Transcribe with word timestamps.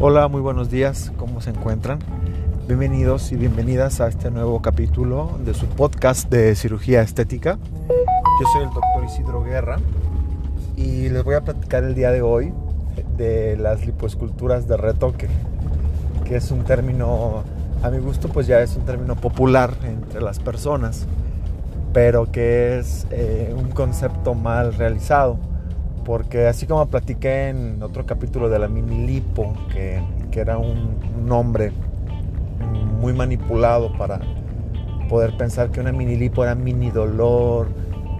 Hola, 0.00 0.28
muy 0.28 0.40
buenos 0.40 0.70
días, 0.70 1.10
¿cómo 1.16 1.40
se 1.40 1.50
encuentran? 1.50 1.98
Bienvenidos 2.68 3.32
y 3.32 3.34
bienvenidas 3.34 4.00
a 4.00 4.06
este 4.06 4.30
nuevo 4.30 4.62
capítulo 4.62 5.36
de 5.44 5.54
su 5.54 5.66
podcast 5.66 6.30
de 6.30 6.54
cirugía 6.54 7.02
estética. 7.02 7.58
Yo 7.88 8.46
soy 8.52 8.62
el 8.62 8.70
doctor 8.70 9.04
Isidro 9.04 9.42
Guerra 9.42 9.80
y 10.76 11.08
les 11.08 11.24
voy 11.24 11.34
a 11.34 11.40
platicar 11.40 11.82
el 11.82 11.96
día 11.96 12.12
de 12.12 12.22
hoy 12.22 12.52
de 13.16 13.56
las 13.56 13.84
lipoesculturas 13.86 14.68
de 14.68 14.76
retoque, 14.76 15.26
que 16.24 16.36
es 16.36 16.52
un 16.52 16.62
término, 16.62 17.42
a 17.82 17.90
mi 17.90 17.98
gusto, 17.98 18.28
pues 18.28 18.46
ya 18.46 18.60
es 18.60 18.76
un 18.76 18.84
término 18.84 19.16
popular 19.16 19.74
entre 19.82 20.20
las 20.20 20.38
personas, 20.38 21.08
pero 21.92 22.30
que 22.30 22.78
es 22.78 23.04
eh, 23.10 23.52
un 23.52 23.70
concepto 23.70 24.34
mal 24.34 24.74
realizado 24.74 25.38
porque 26.08 26.46
así 26.46 26.66
como 26.66 26.86
platiqué 26.86 27.50
en 27.50 27.82
otro 27.82 28.06
capítulo 28.06 28.48
de 28.48 28.58
la 28.58 28.66
mini 28.66 29.06
lipo, 29.06 29.52
que, 29.70 30.02
era 30.32 30.56
un, 30.56 30.96
nombre 31.26 31.72
muy 33.00 33.12
manipulado 33.12 33.92
para 33.98 34.20
poder 35.08 35.36
pensar 35.36 35.70
que 35.70 35.80
una 35.80 35.92
mini 35.92 36.16
lipo 36.16 36.44
era 36.44 36.54
mini 36.54 36.90
dolor, 36.90 37.68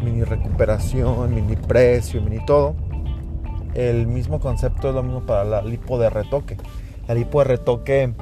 mini 0.02 0.22
recuperación, 0.24 1.34
mini 1.34 1.56
precio, 1.56 2.20
mini 2.20 2.44
todo, 2.44 2.74
el 3.72 4.06
mismo 4.06 4.38
concepto 4.38 4.90
es 4.90 4.94
lo 4.94 5.02
mismo 5.02 5.24
para 5.24 5.44
la 5.44 5.62
lipo 5.62 5.98
de 5.98 6.10
retoque. 6.10 6.58
La 7.06 7.14
lipo 7.14 7.38
de 7.38 7.44
retoque 7.44 8.12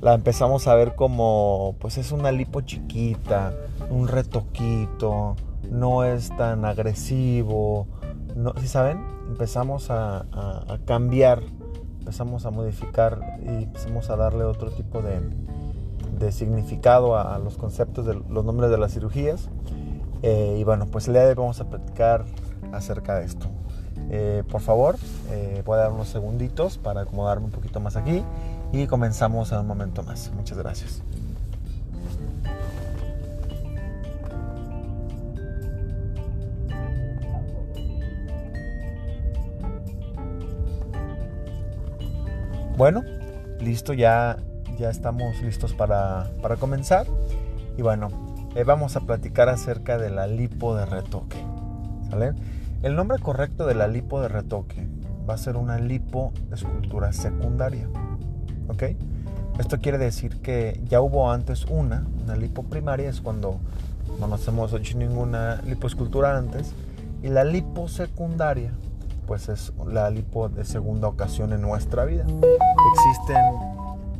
la 0.00 0.14
empezamos 0.14 0.66
a 0.66 0.74
ver 0.74 0.96
como, 0.96 1.76
pues 1.78 1.96
es 1.96 2.10
una 2.10 2.32
lipo 2.32 2.62
chiquita, 2.62 3.52
un 3.88 4.08
retoquito, 4.08 5.36
no 5.70 6.02
es 6.02 6.36
tan 6.36 6.64
agresivo, 6.64 7.86
no, 8.36 8.52
si 8.60 8.68
saben, 8.68 9.04
empezamos 9.28 9.90
a, 9.90 10.26
cambiar, 10.86 11.42
empezamos 12.00 12.46
a 12.46 12.50
modificar 12.50 13.38
y 13.42 13.64
empezamos 13.64 14.10
a 14.10 14.16
darle 14.16 14.44
otro 14.44 14.70
tipo 14.70 15.02
de, 15.02 16.32
significado 16.32 17.18
a, 17.18 17.38
los 17.38 17.56
conceptos 17.56 18.06
de 18.06 18.14
los 18.14 18.44
nombres 18.44 18.70
de 18.70 18.78
las 18.78 18.92
cirugías. 18.92 19.48
Eh, 20.22 20.58
y 20.60 20.64
bueno, 20.64 20.86
pues 20.86 21.08
el 21.08 21.14
día 21.14 21.22
de 21.22 21.30
hoy 21.30 21.34
vamos 21.34 21.60
a 21.60 21.68
platicar 21.68 22.24
acerca 22.72 23.16
de 23.16 23.24
esto. 23.24 23.48
Eh, 24.10 24.44
por 24.50 24.60
favor, 24.60 24.96
eh, 25.30 25.62
dar 25.66 25.90
unos 25.90 26.08
segunditos 26.08 26.78
para 26.78 27.02
acomodarme 27.02 27.46
un 27.46 27.52
poquito 27.52 27.80
más 27.80 27.96
aquí 27.96 28.22
y 28.72 28.86
comenzamos 28.86 29.52
en 29.52 29.58
un 29.58 29.66
momento 29.66 30.02
más. 30.02 30.30
Muchas 30.34 30.58
gracias. 30.58 31.02
Bueno, 42.76 43.04
listo, 43.60 43.92
ya, 43.92 44.38
ya 44.78 44.88
estamos 44.88 45.42
listos 45.42 45.74
para, 45.74 46.30
comenzar. 46.58 47.06
Y 47.76 47.82
bueno, 47.82 48.08
eh, 48.54 48.64
vamos 48.64 48.96
a 48.96 49.00
platicar 49.00 49.50
acerca 49.50 49.98
de 49.98 50.08
la 50.08 50.26
lipo 50.26 50.74
de 50.74 50.86
retoque. 50.86 51.36
¿Sale? 52.08 52.32
El 52.82 52.96
nombre 52.96 53.18
correcto 53.18 53.66
de 53.66 53.74
la 53.74 53.88
lipo 53.88 54.22
de 54.22 54.28
retoque 54.28 54.88
va 55.28 55.34
a 55.34 55.38
ser 55.38 55.56
una 55.56 55.78
lipo 55.78 56.32
escultura 56.50 57.12
secundaria. 57.12 57.88
¿Ok? 58.68 58.84
Esto 59.58 59.78
quiere 59.78 59.98
decir 59.98 60.40
que 60.40 60.80
ya 60.88 61.02
hubo 61.02 61.30
antes 61.30 61.66
una, 61.66 62.06
una 62.24 62.36
lipo 62.36 62.62
primaria, 62.62 63.10
es 63.10 63.20
cuando 63.20 63.58
no 64.18 64.26
nos 64.28 64.48
hemos 64.48 64.72
hecho 64.72 64.96
ninguna 64.96 65.60
lipoescultura 65.66 66.38
antes. 66.38 66.72
Y 67.22 67.28
la 67.28 67.44
lipo 67.44 67.86
secundaria 67.86 68.72
pues 69.26 69.48
es 69.48 69.72
la 69.86 70.10
lipo 70.10 70.48
de 70.48 70.64
segunda 70.64 71.08
ocasión 71.08 71.52
en 71.52 71.62
nuestra 71.62 72.04
vida. 72.04 72.24
Existen, 72.94 73.44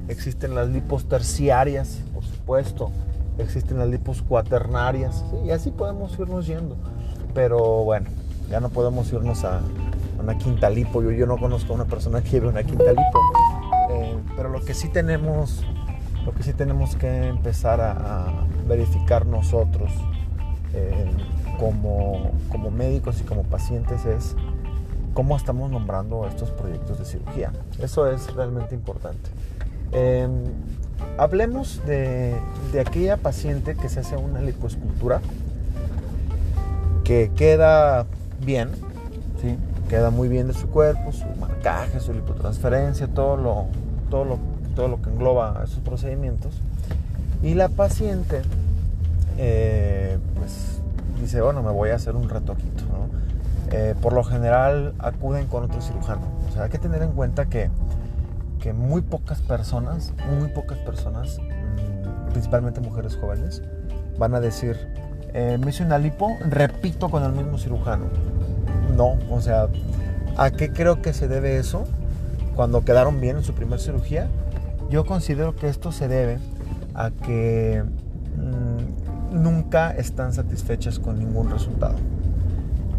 existen 0.09 0.55
las 0.55 0.69
lipos 0.69 1.07
terciarias, 1.07 2.01
por 2.15 2.25
supuesto, 2.25 2.91
existen 3.39 3.79
las 3.79 3.89
lipos 3.89 4.23
cuaternarias, 4.23 5.25
y 5.45 5.51
así 5.51 5.71
podemos 5.71 6.19
irnos 6.19 6.47
yendo. 6.47 6.77
Pero 7.35 7.85
bueno, 7.85 8.09
ya 8.51 8.61
no 8.61 8.69
podemos 8.69 9.13
irnos 9.13 9.45
a 9.45 9.61
una 10.23 10.37
quinta 10.39 10.71
lipo. 10.71 11.03
Yo, 11.03 11.11
yo 11.11 11.27
no 11.27 11.39
conozco 11.39 11.73
a 11.73 11.77
una 11.77 11.87
persona 11.87 12.23
que 12.23 12.31
lleve 12.31 12.49
una 12.49 12.63
quinta 12.63 12.91
lipo. 12.91 13.21
Eh, 13.91 14.17
pero 14.37 14.49
lo 14.49 14.63
que 14.63 14.75
sí 14.75 14.89
tenemos, 14.89 15.65
lo 16.25 16.33
que 16.33 16.43
sí 16.43 16.53
tenemos 16.53 16.97
que 16.97 17.29
empezar 17.29 17.81
a, 17.81 18.47
verificar 18.69 19.27
nosotros 19.27 19.91
eh, 20.73 21.11
como, 21.59 22.31
como 22.49 22.71
médicos 22.71 23.21
y 23.21 23.25
como 23.25 23.43
pacientes 23.43 24.07
es 24.07 24.37
cómo 25.15 25.37
estamos 25.37 25.71
nombrando 25.71 26.27
estos 26.27 26.51
proyectos 26.51 26.99
de 26.99 27.05
cirugía. 27.05 27.53
Eso 27.81 28.07
es 28.07 28.33
realmente 28.35 28.75
importante. 28.75 29.31
Em, 29.93 30.45
hablemos 31.19 31.81
de, 31.87 32.37
aquella 32.81 33.17
paciente 33.17 33.75
que 33.75 33.89
se 33.89 34.01
hace 34.01 34.17
una 34.17 34.41
lipoescultura 34.41 35.21
que 37.05 37.31
queda 37.37 38.07
bien, 38.45 38.71
queda 39.89 40.11
muy 40.11 40.29
bien 40.29 40.47
de 40.47 40.55
su 40.55 40.69
cuerpo, 40.69 41.13
su 41.13 41.27
marcaje, 41.39 42.01
su 42.01 42.15
lipotransferencia, 42.15 43.09
todo 43.09 43.37
lo, 43.37 43.67
todo 44.09 44.25
lo, 44.25 44.39
todo 44.75 44.89
lo 44.89 45.03
que 45.03 45.11
engloba 45.11 45.61
esos 45.65 45.81
procedimientos. 45.81 46.55
Y 47.43 47.55
la 47.55 47.69
paciente 47.69 48.43
eh, 49.37 50.19
pues 50.37 50.81
dice, 51.21 51.41
bueno, 51.41 51.63
me 51.63 51.71
voy 51.71 51.91
a 51.91 51.97
hacer 51.97 52.17
un 52.17 52.29
retoquito. 52.29 52.85
Eh, 53.75 53.95
por 54.03 54.13
lo 54.13 54.23
general 54.23 54.93
acuden 54.99 55.47
con 55.47 55.65
otro 55.65 55.81
cirujano. 55.81 56.21
O 56.47 56.53
sea, 56.53 56.65
hay 56.65 56.69
que 56.69 56.79
tener 56.79 57.01
en 57.03 57.13
cuenta 57.13 57.47
que, 57.47 57.71
que 58.61 58.75
muy 58.75 59.01
pocas 59.01 59.41
personas, 59.41 60.13
muy 60.39 60.51
pocas 60.51 60.77
personas, 60.79 61.39
mm, 61.39 62.33
principalmente 62.33 62.83
mujeres 62.83 63.17
jóvenes, 63.17 63.63
van 64.19 64.35
a 64.35 64.41
decir, 64.41 64.77
eh, 65.33 65.57
me 65.59 65.71
hice 65.71 65.85
una 65.85 65.97
lipo, 65.97 66.37
repito 66.47 67.09
con 67.09 67.25
el 67.25 67.33
mismo 67.33 67.57
cirujano. 67.57 68.05
No, 68.95 69.17
o 69.31 69.41
sea, 69.41 69.69
¿a 70.37 70.51
qué 70.51 70.71
creo 70.71 71.01
que 71.01 71.15
se 71.15 71.27
debe 71.27 71.57
eso? 71.57 71.85
Cuando 72.55 72.85
quedaron 72.85 73.23
bien 73.23 73.39
en 73.39 73.43
su 73.43 73.55
primera 73.55 73.79
cirugía, 73.81 74.29
yo 74.91 75.07
considero 75.07 75.57
que 75.57 75.71
esto 75.71 75.93
se 75.93 76.09
debe 76.09 76.39
a 76.93 77.11
que 77.11 77.83
mm, 78.37 79.43
nunca 79.43 79.93
están 79.93 80.35
satisfechas 80.35 80.99
con 80.99 81.19
ningún 81.19 81.51
resultado. 81.51 81.95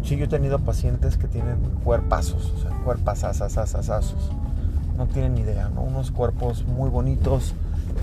Sí, 0.04 0.16
yo 0.16 0.26
he 0.26 0.28
tenido 0.28 0.58
pacientes 0.58 1.16
que 1.16 1.26
tienen 1.28 1.56
cuerpazos, 1.82 2.52
o 2.56 2.60
sea, 2.60 2.70
cuerpazazazazazazos. 2.84 4.30
No 4.98 5.06
tienen 5.06 5.38
idea, 5.38 5.70
¿no? 5.70 5.82
Unos 5.82 6.10
cuerpos 6.10 6.64
muy 6.66 6.90
bonitos, 6.90 7.54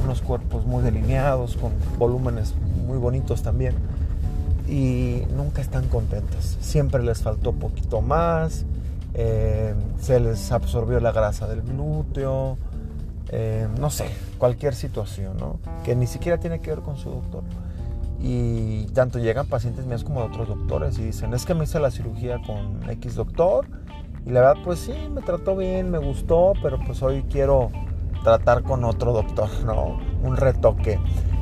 unos 0.03 0.21
cuerpos 0.21 0.65
muy 0.65 0.83
delineados, 0.83 1.57
con 1.57 1.71
volúmenes 1.99 2.55
muy 2.87 2.97
bonitos 2.97 3.43
también. 3.43 3.75
Y 4.67 5.23
nunca 5.35 5.61
están 5.61 5.87
contentas. 5.89 6.57
Siempre 6.59 7.03
les 7.03 7.21
faltó 7.21 7.51
poquito 7.51 8.01
más, 8.01 8.65
eh, 9.13 9.75
se 9.99 10.19
les 10.19 10.51
absorbió 10.51 10.99
la 10.99 11.11
grasa 11.11 11.47
del 11.47 11.61
glúteo, 11.61 12.57
eh, 13.29 13.67
no 13.79 13.91
sé, 13.91 14.05
cualquier 14.39 14.73
situación, 14.73 15.37
¿no? 15.37 15.59
Que 15.83 15.95
ni 15.95 16.07
siquiera 16.07 16.39
tiene 16.39 16.61
que 16.61 16.71
ver 16.71 16.79
con 16.79 16.97
su 16.97 17.11
doctor. 17.11 17.43
Y 18.21 18.85
tanto 18.93 19.19
llegan 19.19 19.47
pacientes 19.47 19.85
míos 19.85 20.03
como 20.03 20.21
de 20.21 20.27
otros 20.27 20.47
doctores 20.47 20.99
y 20.99 21.05
dicen, 21.05 21.33
es 21.33 21.45
que 21.45 21.55
me 21.55 21.63
hice 21.63 21.79
la 21.79 21.89
cirugía 21.89 22.39
con 22.45 22.87
X 22.89 23.15
doctor 23.15 23.65
y 24.25 24.29
la 24.29 24.41
verdad 24.41 24.61
pues 24.63 24.79
sí, 24.79 24.93
me 25.11 25.21
trató 25.21 25.55
bien, 25.55 25.89
me 25.89 25.97
gustó, 25.97 26.53
pero 26.61 26.79
pues 26.85 27.01
hoy 27.01 27.23
quiero 27.29 27.71
tratar 28.23 28.61
con 28.61 28.83
otro 28.83 29.13
doctor, 29.13 29.49
¿no? 29.65 29.99
Un 30.23 30.37
retoque. 30.37 30.99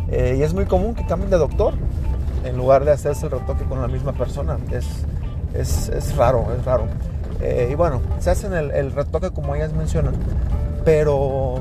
Eh, 0.10 0.38
y 0.40 0.44
es 0.44 0.54
muy 0.54 0.66
común 0.66 0.96
que 0.96 1.06
cambien 1.06 1.30
de 1.30 1.38
doctor 1.38 1.74
en 2.46 2.58
lugar 2.58 2.86
de 2.86 2.92
hacerse 2.92 3.26
el 3.26 3.34
retoque 3.34 3.66
con 3.66 3.82
la 3.82 3.88
misma 3.88 4.14
persona. 4.14 4.58
Es, 4.72 5.06
es, 5.54 5.90
es 5.90 6.16
raro, 6.16 6.48
es 6.58 6.64
raro. 6.64 6.86
Eh, 7.42 7.70
y 7.72 7.76
bueno, 7.76 8.02
se 8.20 8.30
hacen 8.30 8.54
el, 8.54 8.72
el, 8.72 8.92
retoque 8.92 9.32
como 9.32 9.56
ellas 9.56 9.74
mencionan, 9.74 10.14
pero 10.86 11.60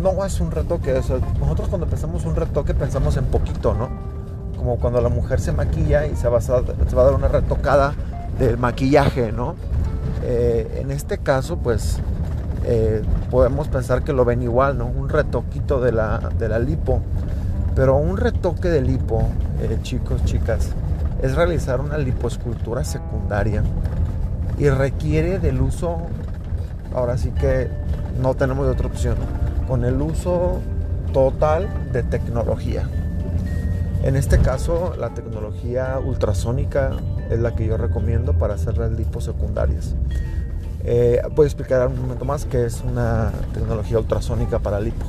no 0.00 0.24
es 0.24 0.40
un 0.40 0.50
retoque. 0.52 0.92
nosotros 0.92 1.68
cuando 1.68 1.86
pensamos 1.86 2.24
un 2.24 2.36
retoque 2.36 2.74
pensamos 2.74 3.16
en 3.16 3.24
poquito, 3.26 3.74
¿no? 3.74 4.15
Como 4.66 4.80
cuando 4.80 5.00
la 5.00 5.08
mujer 5.08 5.38
se 5.38 5.52
maquilla 5.52 6.06
y 6.08 6.16
se 6.16 6.28
va 6.28 6.38
a, 6.38 7.02
dar 7.04 7.14
una 7.14 7.28
retocada 7.28 7.94
del 8.36 8.58
maquillaje, 8.58 9.30
¿no? 9.30 9.54
Eh, 10.24 10.80
en 10.80 10.90
este 10.90 11.18
caso, 11.18 11.56
pues 11.58 12.00
eh, 12.64 13.00
podemos 13.30 13.68
pensar 13.68 14.02
que 14.02 14.12
lo 14.12 14.24
ven 14.24 14.42
igual, 14.42 14.76
¿no? 14.76 14.86
Un 14.86 15.08
retoquito 15.08 15.80
de 15.80 15.92
la, 15.92 16.18
de 16.36 16.48
la 16.48 16.58
lipo. 16.58 17.00
Pero 17.76 17.94
un 17.94 18.16
retoque 18.16 18.68
de 18.68 18.82
lipo, 18.82 19.22
eh, 19.62 19.78
chicos, 19.82 20.24
chicas, 20.24 20.70
es 21.22 21.36
realizar 21.36 21.80
una 21.80 21.96
lipoescultura 21.96 22.82
secundaria 22.82 23.62
y 24.58 24.68
requiere 24.68 25.38
del 25.38 25.60
uso, 25.60 25.98
ahora 26.92 27.18
sí 27.18 27.30
que 27.30 27.70
no 28.20 28.34
tenemos 28.34 28.66
otra 28.66 28.88
opción, 28.88 29.14
con 29.68 29.84
el 29.84 30.02
uso 30.02 30.58
total 31.12 31.68
de 31.92 32.02
tecnología. 32.02 32.88
En 34.06 34.14
este 34.14 34.38
caso, 34.38 34.94
la 34.96 35.10
tecnología 35.14 35.98
ultrasónica 35.98 36.92
es 37.28 37.40
la 37.40 37.56
que 37.56 37.66
yo 37.66 37.76
recomiendo 37.76 38.34
para 38.34 38.54
hacer 38.54 38.78
las 38.78 38.92
lipos 38.92 39.24
secundarias. 39.24 39.96
Eh, 40.84 41.20
voy 41.34 41.42
a 41.42 41.46
explicar 41.48 41.88
un 41.88 42.02
momento 42.02 42.24
más 42.24 42.44
que 42.44 42.66
es 42.66 42.82
una 42.82 43.32
tecnología 43.52 43.98
ultrasónica 43.98 44.60
para 44.60 44.78
lipo. 44.78 45.04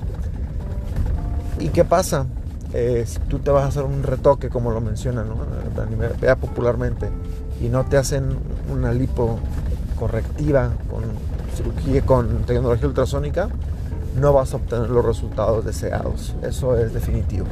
¿Y 1.59 1.67
qué 1.67 1.85
pasa? 1.85 2.25
Eh, 2.73 3.03
si 3.05 3.19
tú 3.19 3.37
te 3.37 3.51
vas 3.51 3.65
a 3.65 3.67
hacer 3.67 3.83
un 3.83 4.01
retoque, 4.01 4.49
como 4.49 4.71
lo 4.71 4.81
mencionan, 4.81 5.27
¿no? 5.29 6.35
popularmente, 6.37 7.07
y 7.61 7.69
no 7.69 7.85
te 7.85 7.97
hacen 7.97 8.35
una 8.73 8.93
lipo 8.93 9.37
correctiva 9.99 10.71
con 10.89 11.03
cirugía, 11.55 12.01
con 12.01 12.45
tecnología 12.47 12.87
ultrasónica, 12.87 13.47
no 14.19 14.33
vas 14.33 14.53
a 14.53 14.57
obtener 14.57 14.89
los 14.89 15.05
resultados 15.05 15.63
deseados. 15.63 16.33
Eso 16.41 16.75
es 16.75 16.95
definitivo. 16.95 17.45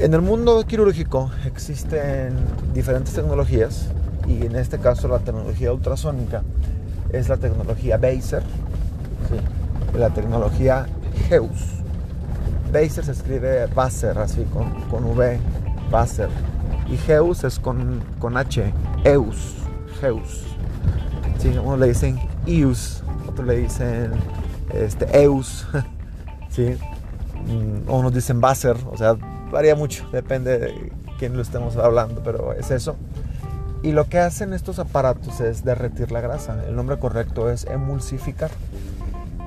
En 0.00 0.14
el 0.14 0.22
mundo 0.22 0.64
quirúrgico 0.66 1.30
existen 1.44 2.34
diferentes 2.72 3.12
tecnologías 3.12 3.88
y 4.26 4.46
en 4.46 4.56
este 4.56 4.78
caso 4.78 5.08
la 5.08 5.18
tecnología 5.18 5.74
ultrasónica 5.74 6.42
es 7.12 7.28
la 7.28 7.36
tecnología 7.36 7.98
Baser, 7.98 8.42
y 9.94 9.98
la 9.98 10.08
tecnología 10.08 10.86
Heus. 11.28 11.82
Baser 12.72 13.04
se 13.04 13.12
escribe 13.12 13.66
Baser, 13.66 14.16
así 14.16 14.44
con, 14.44 14.70
con 14.84 15.04
V, 15.04 15.38
Baser. 15.90 16.30
Y 16.88 16.96
Heus 17.10 17.44
es 17.44 17.58
con, 17.58 18.02
con 18.18 18.38
H, 18.38 18.72
Eus, 19.04 19.56
Heus. 20.00 20.44
Sí, 21.38 21.54
uno 21.62 21.76
le 21.76 21.88
dicen 21.88 22.18
Ius, 22.46 23.02
otros 23.28 23.46
le 23.46 23.56
dicen 23.58 24.12
este, 24.72 25.22
Eus, 25.22 25.66
¿sí? 26.48 26.78
Mm, 27.46 27.86
o 27.86 28.10
dicen 28.10 28.40
Baser, 28.40 28.78
o 28.90 28.96
sea, 28.96 29.14
varía 29.50 29.74
mucho, 29.74 30.08
depende 30.10 30.58
de 30.58 30.92
quién 31.18 31.36
lo 31.36 31.42
estemos 31.42 31.76
hablando, 31.76 32.22
pero 32.22 32.52
es 32.52 32.70
eso. 32.70 32.96
Y 33.82 33.92
lo 33.92 34.08
que 34.08 34.18
hacen 34.18 34.52
estos 34.52 34.78
aparatos 34.78 35.40
es 35.40 35.64
derretir 35.64 36.12
la 36.12 36.20
grasa. 36.20 36.64
El 36.68 36.76
nombre 36.76 36.98
correcto 36.98 37.50
es 37.50 37.64
emulsificar. 37.64 38.50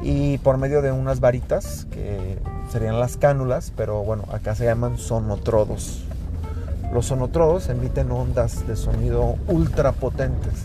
Y 0.01 0.39
por 0.39 0.57
medio 0.57 0.81
de 0.81 0.91
unas 0.91 1.19
varitas, 1.19 1.85
que 1.91 2.39
serían 2.71 2.99
las 2.99 3.15
cánulas, 3.15 3.71
pero 3.77 4.03
bueno, 4.03 4.25
acá 4.31 4.55
se 4.55 4.65
llaman 4.65 4.97
sonotrodos. 4.97 6.03
Los 6.91 7.05
sonotrodos 7.05 7.69
emiten 7.69 8.11
ondas 8.11 8.67
de 8.67 8.75
sonido 8.75 9.35
ultra 9.47 9.93
potentes, 9.93 10.63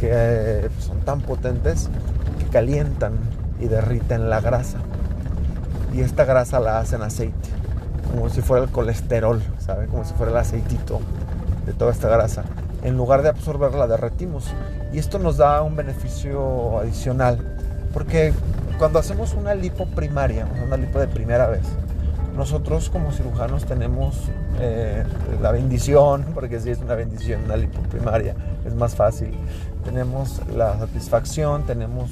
que 0.00 0.68
son 0.78 1.00
tan 1.00 1.20
potentes 1.20 1.88
que 2.38 2.46
calientan 2.46 3.14
y 3.60 3.68
derriten 3.68 4.28
la 4.28 4.40
grasa. 4.40 4.78
Y 5.94 6.00
esta 6.00 6.24
grasa 6.24 6.58
la 6.58 6.78
hacen 6.80 7.02
aceite, 7.02 7.48
como 8.12 8.28
si 8.28 8.42
fuera 8.42 8.64
el 8.64 8.70
colesterol, 8.70 9.42
¿sabe? 9.58 9.86
Como 9.86 10.04
si 10.04 10.12
fuera 10.14 10.32
el 10.32 10.38
aceitito 10.38 11.00
de 11.66 11.72
toda 11.72 11.92
esta 11.92 12.08
grasa. 12.08 12.44
En 12.82 12.96
lugar 12.96 13.22
de 13.22 13.30
absorberla, 13.30 13.78
la 13.78 13.86
derretimos. 13.86 14.52
Y 14.92 14.98
esto 14.98 15.18
nos 15.18 15.38
da 15.38 15.62
un 15.62 15.76
beneficio 15.76 16.78
adicional, 16.78 17.38
porque 17.94 18.34
cuando 18.78 18.98
hacemos 18.98 19.34
una 19.34 19.54
lipo 19.54 19.86
primaria, 19.86 20.46
una 20.66 20.76
lipo 20.76 20.98
de 20.98 21.08
primera 21.08 21.46
vez, 21.48 21.62
nosotros 22.36 22.90
como 22.90 23.12
cirujanos 23.12 23.64
tenemos 23.64 24.16
eh, 24.60 25.04
la 25.40 25.50
bendición, 25.52 26.26
porque 26.34 26.60
si 26.60 26.70
es 26.70 26.78
una 26.78 26.94
bendición 26.94 27.42
una 27.44 27.56
lipo 27.56 27.80
primaria, 27.82 28.34
es 28.66 28.74
más 28.74 28.94
fácil. 28.94 29.32
Tenemos 29.84 30.40
la 30.54 30.78
satisfacción, 30.78 31.64
tenemos 31.64 32.10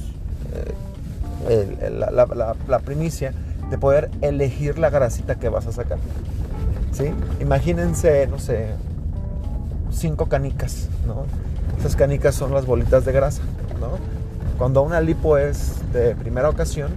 eh, 0.55 1.91
la, 1.91 2.79
primicia 2.79 3.33
de 3.71 3.79
poder 3.79 4.11
elegir 4.21 4.79
la 4.79 4.91
grasita 4.91 5.37
que 5.37 5.49
vas 5.49 5.67
a 5.67 5.73
sacar. 5.73 5.99
¿Sí? 6.93 7.13
Imagínense, 7.41 8.27
no 8.27 8.39
sé, 8.39 8.71
cinco 9.91 10.27
canicas, 10.27 10.89
¿no? 11.07 11.25
Esas 11.79 11.97
canicas 11.97 12.35
son 12.35 12.53
las 12.53 12.67
bolitas 12.67 13.05
de 13.05 13.13
grasa, 13.13 13.43
¿no? 13.81 13.91
Cuando 14.59 14.83
una 14.83 15.01
lipo 15.01 15.39
es 15.39 15.77
de 15.93 16.15
primera 16.15 16.49
ocasión, 16.49 16.91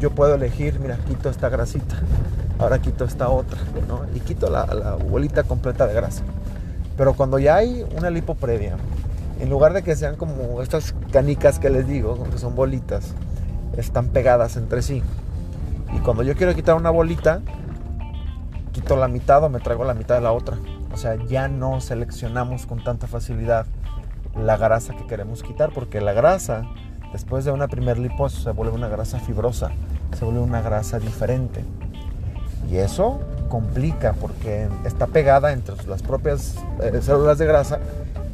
yo 0.00 0.10
puedo 0.10 0.34
elegir, 0.34 0.80
mira, 0.80 0.96
quito 1.06 1.28
esta 1.28 1.48
grasita, 1.48 1.96
ahora 2.58 2.80
quito 2.80 3.04
esta 3.04 3.28
otra, 3.28 3.58
¿no? 3.86 4.00
Y 4.14 4.20
quito 4.20 4.50
la, 4.50 4.66
la 4.66 4.94
bolita 4.94 5.44
completa 5.44 5.86
de 5.86 5.94
grasa. 5.94 6.22
Pero 6.96 7.14
cuando 7.14 7.38
ya 7.38 7.56
hay 7.56 7.84
una 7.96 8.10
lipo 8.10 8.34
previa, 8.34 8.76
en 9.40 9.50
lugar 9.50 9.72
de 9.72 9.82
que 9.82 9.94
sean 9.94 10.16
como 10.16 10.62
estas 10.62 10.94
canicas 11.12 11.58
que 11.58 11.70
les 11.70 11.86
digo, 11.86 12.24
que 12.30 12.38
son 12.38 12.54
bolitas, 12.54 13.12
están 13.76 14.08
pegadas 14.08 14.56
entre 14.56 14.82
sí. 14.82 15.02
Y 15.94 15.98
cuando 15.98 16.22
yo 16.22 16.34
quiero 16.34 16.54
quitar 16.54 16.74
una 16.74 16.90
bolita, 16.90 17.40
quito 18.72 18.96
la 18.96 19.08
mitad 19.08 19.42
o 19.44 19.48
me 19.48 19.60
traigo 19.60 19.84
la 19.84 19.94
mitad 19.94 20.16
de 20.16 20.20
la 20.20 20.32
otra. 20.32 20.58
O 20.92 20.96
sea, 20.96 21.16
ya 21.26 21.48
no 21.48 21.80
seleccionamos 21.80 22.66
con 22.66 22.82
tanta 22.82 23.06
facilidad 23.06 23.66
la 24.36 24.56
grasa 24.56 24.94
que 24.94 25.06
queremos 25.06 25.42
quitar, 25.42 25.70
porque 25.72 26.00
la 26.00 26.12
grasa, 26.12 26.64
después 27.12 27.44
de 27.44 27.52
una 27.52 27.68
primer 27.68 27.98
lipo, 27.98 28.28
se 28.28 28.50
vuelve 28.50 28.74
una 28.74 28.88
grasa 28.88 29.20
fibrosa, 29.20 29.70
se 30.16 30.24
vuelve 30.24 30.40
una 30.40 30.60
grasa 30.60 30.98
diferente. 30.98 31.64
Y 32.70 32.76
eso 32.76 33.20
complica 33.48 34.14
porque 34.14 34.68
está 34.84 35.06
pegada 35.06 35.52
entre 35.52 35.76
las 35.86 36.02
propias 36.02 36.56
eh, 36.82 37.00
células 37.02 37.38
de 37.38 37.46
grasa 37.46 37.78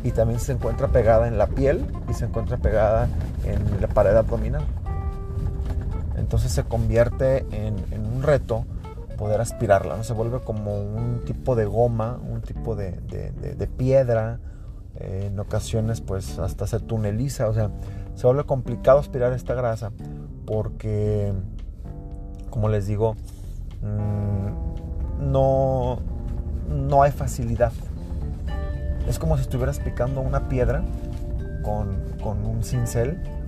y 0.03 0.13
también 0.13 0.41
se 0.41 0.53
encuentra 0.53 0.89
pegada 0.89 1.29
en 1.29 1.37
la 1.37 1.47
piel 1.47 1.85
y 2.09 2.15
se 2.15 2.25
encuentra 2.25 2.57
pegada 2.57 3.09
en 3.45 3.81
la 3.81 3.89
pared 3.89 4.17
abdominal. 4.17 4.63
Entonces 6.21 6.53
se 6.53 6.65
convierte 6.65 7.47
en, 7.51 7.75
un 8.05 8.23
reto 8.23 8.67
poder 9.17 9.41
aspirarla, 9.41 9.97
¿no? 9.97 10.05
se 10.05 10.13
vuelve 10.13 10.41
como 10.41 10.81
un 10.81 11.23
tipo 11.25 11.57
de 11.57 11.65
goma, 11.65 12.19
un 12.31 12.43
tipo 12.43 12.77
de, 12.77 13.69
piedra, 13.77 14.39
eh, 14.97 15.29
en 15.31 15.39
ocasiones 15.41 16.01
pues 16.01 16.39
hasta 16.39 16.67
se 16.67 16.79
tuneliza, 16.79 17.49
o 17.49 17.55
sea, 17.55 17.71
se 18.15 18.27
vuelve 18.27 18.45
complicado 18.45 18.99
aspirar 18.99 19.33
esta 19.33 19.55
grasa 19.55 19.93
porque, 20.47 21.33
como 22.51 22.69
les 22.69 22.87
digo, 22.87 23.15
mm, 23.83 25.31
no, 25.31 26.01
no 26.69 27.03
hay 27.03 27.13
facilidad. 27.13 27.73
Es 29.09 29.19
como 29.19 29.37
si 29.37 29.43
estuvieras 29.43 29.81
picando 29.81 30.21
una 30.21 30.49
piedra 30.49 30.83
con, 31.63 31.99
con 32.23 32.45
un 32.47 32.63
cincel 32.63 33.40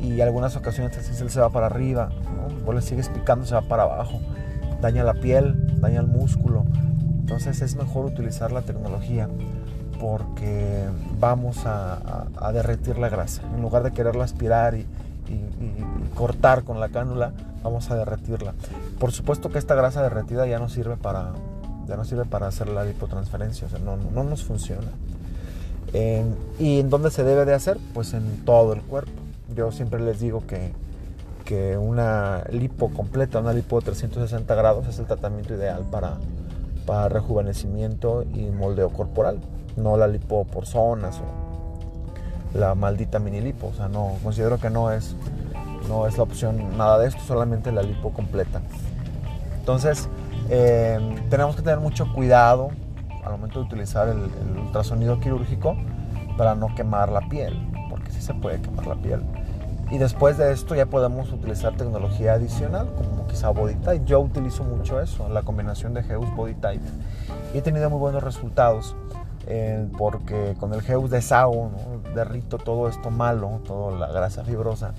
y 0.00 0.20
algunas 0.20 0.56
ocasiones 0.56 0.96
el 0.96 1.04
cincel 1.04 1.30
se 1.30 1.40
va 1.40 1.50
para 1.50 1.66
arriba, 1.66 2.10
¿no? 2.36 2.64
vos 2.64 2.74
le 2.74 2.82
sigues 2.82 3.08
picando, 3.08 3.46
se 3.46 3.54
va 3.54 3.62
para 3.62 3.84
abajo, 3.84 4.20
daña 4.80 5.04
la 5.04 5.14
piel, 5.14 5.80
daña 5.80 6.00
el 6.00 6.06
músculo. 6.06 6.64
Entonces 7.20 7.60
es 7.60 7.74
mejor 7.74 8.04
utilizar 8.04 8.52
la 8.52 8.62
tecnología 8.62 9.28
porque 10.00 10.84
vamos 11.18 11.66
a, 11.66 12.26
derretir 12.52 12.98
la 12.98 13.08
grasa. 13.08 13.42
En 13.54 13.62
lugar 13.62 13.82
de 13.82 13.92
quererla 13.92 14.24
aspirar 14.24 14.74
y, 14.74 14.86
cortar 16.14 16.62
con 16.62 16.80
la 16.80 16.88
cánula, 16.88 17.32
vamos 17.62 17.90
a 17.90 17.96
derretirla. 17.96 18.54
Por 18.98 19.12
supuesto 19.12 19.50
que 19.50 19.58
esta 19.58 19.74
grasa 19.74 20.02
derretida 20.02 20.46
ya 20.46 20.58
no 20.58 20.68
sirve 20.68 20.96
para, 20.96 21.32
ya 21.86 21.96
no 21.96 22.04
sirve 22.04 22.24
para 22.24 22.46
hacer 22.46 22.68
la 22.68 22.84
lipotransferencia, 22.84 23.66
o 23.66 23.70
sea, 23.70 23.80
no, 23.80 23.96
no 23.96 24.24
nos 24.24 24.44
funciona. 24.44 24.88
¿Y 26.58 26.80
en 26.80 26.90
dónde 26.90 27.10
se 27.10 27.24
debe 27.24 27.44
de 27.44 27.54
hacer? 27.54 27.78
Pues 27.92 28.14
en 28.14 28.44
todo 28.44 28.72
el 28.72 28.82
cuerpo. 28.82 29.25
Yo 29.54 29.70
siempre 29.70 30.00
les 30.00 30.18
digo 30.18 30.44
que, 30.46 30.72
que 31.44 31.78
una 31.78 32.42
lipo 32.50 32.90
completa, 32.90 33.38
una 33.38 33.52
lipo 33.52 33.78
de 33.78 33.86
360 33.86 34.54
grados 34.54 34.88
es 34.88 34.98
el 34.98 35.06
tratamiento 35.06 35.54
ideal 35.54 35.84
para, 35.90 36.14
para 36.84 37.08
rejuvenecimiento 37.08 38.24
y 38.34 38.46
moldeo 38.46 38.90
corporal, 38.90 39.38
no 39.76 39.96
la 39.96 40.08
lipo 40.08 40.44
por 40.44 40.66
zonas 40.66 41.20
o 41.20 42.58
la 42.58 42.74
maldita 42.74 43.18
mini 43.18 43.40
lipo, 43.40 43.68
o 43.68 43.74
sea, 43.74 43.88
no, 43.88 44.14
considero 44.22 44.58
que 44.58 44.70
no 44.70 44.90
es, 44.90 45.14
no 45.88 46.06
es 46.06 46.16
la 46.16 46.24
opción 46.24 46.76
nada 46.76 46.98
de 46.98 47.08
esto, 47.08 47.20
solamente 47.22 47.70
la 47.70 47.82
lipo 47.82 48.10
completa. 48.10 48.60
Entonces, 49.58 50.08
eh, 50.48 50.98
tenemos 51.30 51.54
que 51.54 51.62
tener 51.62 51.80
mucho 51.80 52.12
cuidado 52.12 52.70
al 53.24 53.32
momento 53.32 53.60
de 53.60 53.66
utilizar 53.66 54.08
el, 54.08 54.18
el 54.18 54.58
ultrasonido 54.58 55.20
quirúrgico 55.20 55.76
para 56.36 56.54
no 56.54 56.74
quemar 56.74 57.10
la 57.10 57.20
piel, 57.28 57.56
porque 57.90 58.10
sí 58.10 58.22
se 58.22 58.34
puede 58.34 58.60
quemar 58.60 58.86
la 58.86 58.94
piel. 58.96 59.22
Y 59.90 59.98
después 59.98 60.36
de 60.36 60.52
esto 60.52 60.74
ya 60.74 60.86
podemos 60.86 61.32
utilizar 61.32 61.76
tecnología 61.76 62.34
adicional, 62.34 62.88
como 62.96 63.26
quizá 63.28 63.50
Body 63.50 63.76
Yo 64.04 64.20
utilizo 64.20 64.64
mucho 64.64 65.00
eso, 65.00 65.28
la 65.28 65.42
combinación 65.42 65.94
de 65.94 66.02
Geus 66.02 66.34
Body 66.34 66.56
Y 67.54 67.58
he 67.58 67.62
tenido 67.62 67.88
muy 67.88 68.00
buenos 68.00 68.22
resultados, 68.22 68.96
eh, 69.46 69.88
porque 69.96 70.56
con 70.58 70.74
el 70.74 70.82
Geus 70.82 71.10
deshago, 71.10 71.70
¿no? 71.70 72.14
derrito 72.14 72.58
todo 72.58 72.88
esto 72.88 73.10
malo, 73.10 73.60
toda 73.64 73.96
la 73.96 74.08
grasa 74.08 74.42
fibrosa. 74.42 74.92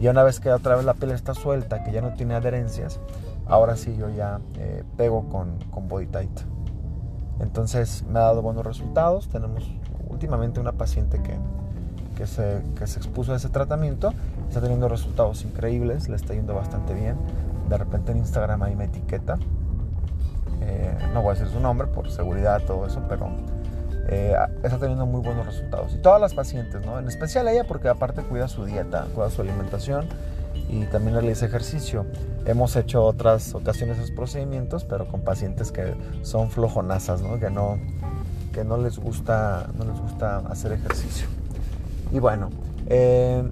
Y 0.00 0.06
una 0.06 0.22
vez 0.22 0.38
que 0.38 0.52
otra 0.52 0.76
vez 0.76 0.84
la 0.84 0.94
piel 0.94 1.10
está 1.10 1.34
suelta, 1.34 1.82
que 1.82 1.90
ya 1.90 2.00
no 2.00 2.14
tiene 2.14 2.34
adherencias, 2.34 3.00
ahora 3.48 3.76
sí 3.76 3.96
yo 3.98 4.08
ya 4.08 4.38
eh, 4.54 4.84
pego 4.96 5.28
con, 5.28 5.58
con 5.72 5.88
Body. 5.88 6.08
Entonces 7.40 8.04
me 8.08 8.20
ha 8.20 8.22
dado 8.22 8.42
buenos 8.42 8.64
resultados. 8.64 9.28
Tenemos 9.28 9.68
últimamente 10.08 10.60
una 10.60 10.72
paciente 10.72 11.20
que 11.22 11.36
que 12.18 12.26
se, 12.26 12.60
que 12.76 12.88
se 12.88 12.98
expuso 12.98 13.32
a 13.32 13.36
ese 13.36 13.48
tratamiento, 13.48 14.12
está 14.48 14.60
teniendo 14.60 14.88
resultados 14.88 15.44
increíbles, 15.44 16.08
le 16.08 16.16
está 16.16 16.34
yendo 16.34 16.52
bastante 16.52 16.92
bien. 16.92 17.16
De 17.68 17.78
repente 17.78 18.10
en 18.10 18.18
Instagram 18.18 18.60
ahí 18.64 18.74
me 18.74 18.86
etiqueta. 18.86 19.38
Eh, 20.60 20.98
no 21.14 21.22
voy 21.22 21.30
a 21.30 21.38
decir 21.38 21.46
su 21.52 21.60
nombre 21.60 21.86
por 21.86 22.10
seguridad, 22.10 22.60
todo 22.66 22.86
eso, 22.86 23.00
pero 23.08 23.28
eh, 24.08 24.34
está 24.64 24.78
teniendo 24.78 25.06
muy 25.06 25.20
buenos 25.22 25.46
resultados. 25.46 25.94
Y 25.94 25.98
todas 25.98 26.20
las 26.20 26.34
pacientes, 26.34 26.84
¿no? 26.84 26.98
En 26.98 27.06
especial 27.06 27.46
ella 27.46 27.62
porque 27.62 27.86
aparte 27.86 28.22
cuida 28.22 28.48
su 28.48 28.64
dieta, 28.64 29.06
cuida 29.14 29.30
su 29.30 29.42
alimentación 29.42 30.08
y 30.68 30.86
también 30.86 31.14
realiza 31.14 31.46
ejercicio. 31.46 32.04
Hemos 32.46 32.74
hecho 32.74 33.04
otras 33.04 33.54
ocasiones 33.54 33.96
esos 33.98 34.10
procedimientos, 34.10 34.84
pero 34.84 35.06
con 35.06 35.20
pacientes 35.20 35.70
que 35.70 35.94
son 36.22 36.50
flojonazas, 36.50 37.22
¿no? 37.22 37.38
Que 37.38 37.48
no, 37.48 37.78
que 38.52 38.64
no 38.64 38.76
les 38.76 38.98
gusta, 38.98 39.68
no 39.78 39.84
les 39.84 40.00
gusta 40.00 40.38
hacer 40.38 40.72
ejercicio. 40.72 41.28
Y 42.12 42.18
bueno, 42.18 42.50
eh, 42.86 43.42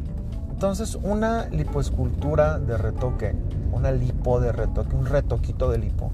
entonces 0.51 0.97
una 1.03 1.47
lipoescultura 1.47 2.59
de 2.59 2.79
retoque, 2.79 3.35
una 3.73 3.93
lipo 3.93 4.41
de 4.41 4.53
retoque, 4.53 4.97
un 4.97 5.07
retoquito 5.07 5.71
de 5.71 5.79
lipo. 5.79 6.11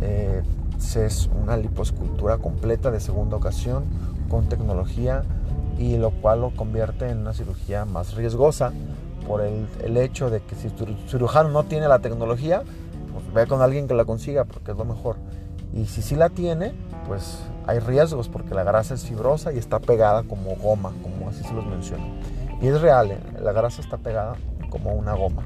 Eh, 0.00 0.42
es 0.96 1.30
una 1.40 1.56
lipoescultura 1.56 2.38
completa 2.38 2.90
de 2.90 3.00
segunda 3.00 3.36
ocasión 3.36 3.84
con 4.28 4.48
tecnología 4.48 5.22
y 5.78 5.96
lo 5.96 6.10
cual 6.10 6.40
lo 6.42 6.50
convierte 6.50 7.08
en 7.08 7.18
una 7.18 7.32
cirugía 7.32 7.84
más 7.84 8.14
riesgosa 8.14 8.72
por 9.26 9.40
el, 9.40 9.96
hecho 9.96 10.28
de 10.28 10.40
que 10.40 10.54
si 10.54 10.68
tu 10.70 10.86
cirujano 11.08 11.50
no 11.50 11.64
tiene 11.64 11.88
la 11.88 12.00
tecnología, 12.00 12.62
pues 13.12 13.34
ve 13.34 13.46
con 13.46 13.62
alguien 13.62 13.86
que 13.86 13.94
la 13.94 14.04
consiga 14.04 14.44
porque 14.44 14.72
es 14.72 14.76
lo 14.76 14.84
mejor. 14.84 15.16
Y 15.72 15.86
si 15.86 16.02
sí 16.02 16.16
la 16.16 16.28
tiene, 16.28 16.74
pues 17.06 17.38
hay 17.66 17.78
riesgos 17.78 18.28
porque 18.28 18.54
la 18.54 18.64
grasa 18.64 18.94
es 18.94 19.04
fibrosa 19.04 19.52
y 19.52 19.58
está 19.58 19.78
pegada 19.78 20.22
como 20.22 20.56
goma, 20.56 20.92
como 21.02 21.28
así 21.28 21.42
se 21.44 21.52
los 21.54 21.66
menciono. 21.66 22.04
Y 22.60 22.68
es 22.68 22.80
real, 22.80 23.10
¿eh? 23.10 23.20
la 23.40 23.52
grasa 23.52 23.80
está 23.80 23.98
pegada 23.98 24.36
como 24.70 24.92
una 24.92 25.14
goma. 25.14 25.42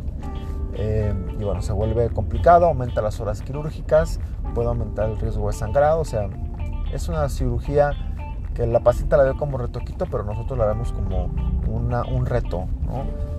Eh, 0.75 1.14
y 1.38 1.44
bueno, 1.44 1.62
se 1.62 1.73
vuelve 1.73 2.11
complicado, 2.11 2.66
aumenta 2.66 3.00
las 3.00 3.18
horas 3.20 3.40
quirúrgicas, 3.40 4.20
puede 4.54 4.68
aumentar 4.68 5.08
el 5.08 5.18
riesgo 5.18 5.49
de 5.49 5.54
sangrado, 5.54 6.00
o 6.00 6.04
sea, 6.04 6.28
es 6.92 7.08
una 7.08 7.28
cirugía 7.28 7.92
que 8.54 8.66
la 8.66 8.80
paciente 8.80 9.16
la 9.16 9.23
ve 9.25 9.35
como 9.37 9.58
retoquito, 9.58 10.06
pero 10.11 10.25
nosotros 10.25 10.58
la 10.58 10.66
vemos 10.66 10.92
como 10.92 11.30
una, 11.66 12.04
un 12.04 12.26
reto. 12.26 12.66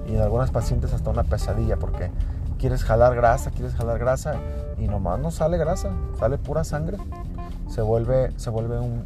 Y 0.07 0.15
en 0.15 0.21
algunas 0.21 0.51
pacientes 0.51 0.93
hasta 0.93 1.09
una 1.09 1.23
pesadilla, 1.23 1.77
porque 1.77 2.11
quieres 2.57 2.83
jalar 2.83 3.15
grasa, 3.15 3.51
quieres 3.51 3.75
jalar 3.75 3.99
grasa, 3.99 4.35
y 4.77 4.87
nomás 4.87 5.19
no 5.19 5.31
sale 5.31 5.57
grasa, 5.57 5.91
sale 6.19 6.37
pura 6.37 6.63
sangre. 6.63 6.97
Se 7.77 7.83
vuelve, 7.83 8.31
se 8.37 8.49
vuelve 8.49 8.79
un, 8.79 9.05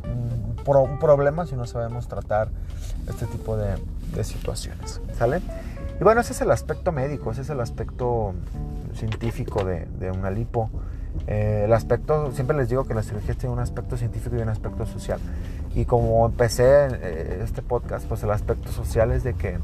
un, 0.65 0.97
problema 0.97 1.45
si 1.45 1.55
no 1.57 1.65
sabemos 1.65 2.07
tratar 2.07 2.47
este 3.09 3.25
tipo 3.25 3.57
de, 3.57 3.75
de 4.15 4.23
situaciones, 4.23 5.01
¿sale? 5.17 5.41
Y 5.99 6.03
bueno, 6.05 6.21
ese 6.21 6.31
es 6.31 6.39
el 6.39 6.51
aspecto 6.51 6.93
médico, 6.93 7.33
ese 7.33 7.41
es 7.41 7.49
el 7.49 7.59
aspecto 7.59 8.33
científico 8.93 9.65
de, 9.65 9.87
de 9.99 10.11
una 10.11 10.31
lipo. 10.31 10.69
Eh, 11.27 11.63
el 11.65 11.73
aspecto, 11.73 12.31
siempre 12.31 12.55
les 12.55 12.69
digo 12.69 12.85
que 12.85 12.93
la 12.93 13.03
cirugía 13.03 13.35
tiene 13.35 13.51
un 13.51 13.59
aspecto 13.59 13.97
científico 13.97 14.37
y 14.37 14.39
un 14.39 14.47
aspecto 14.47 14.85
social. 14.85 15.19
Y 15.75 15.83
como 15.83 16.25
empecé 16.25 16.63
eh, 16.63 17.41
este 17.43 17.61
podcast, 17.61 18.05
pues 18.07 18.23
el 18.23 18.31
aspecto 18.31 18.71
social 18.71 19.11
es 19.11 19.25
de 19.25 19.33
que 19.33 19.59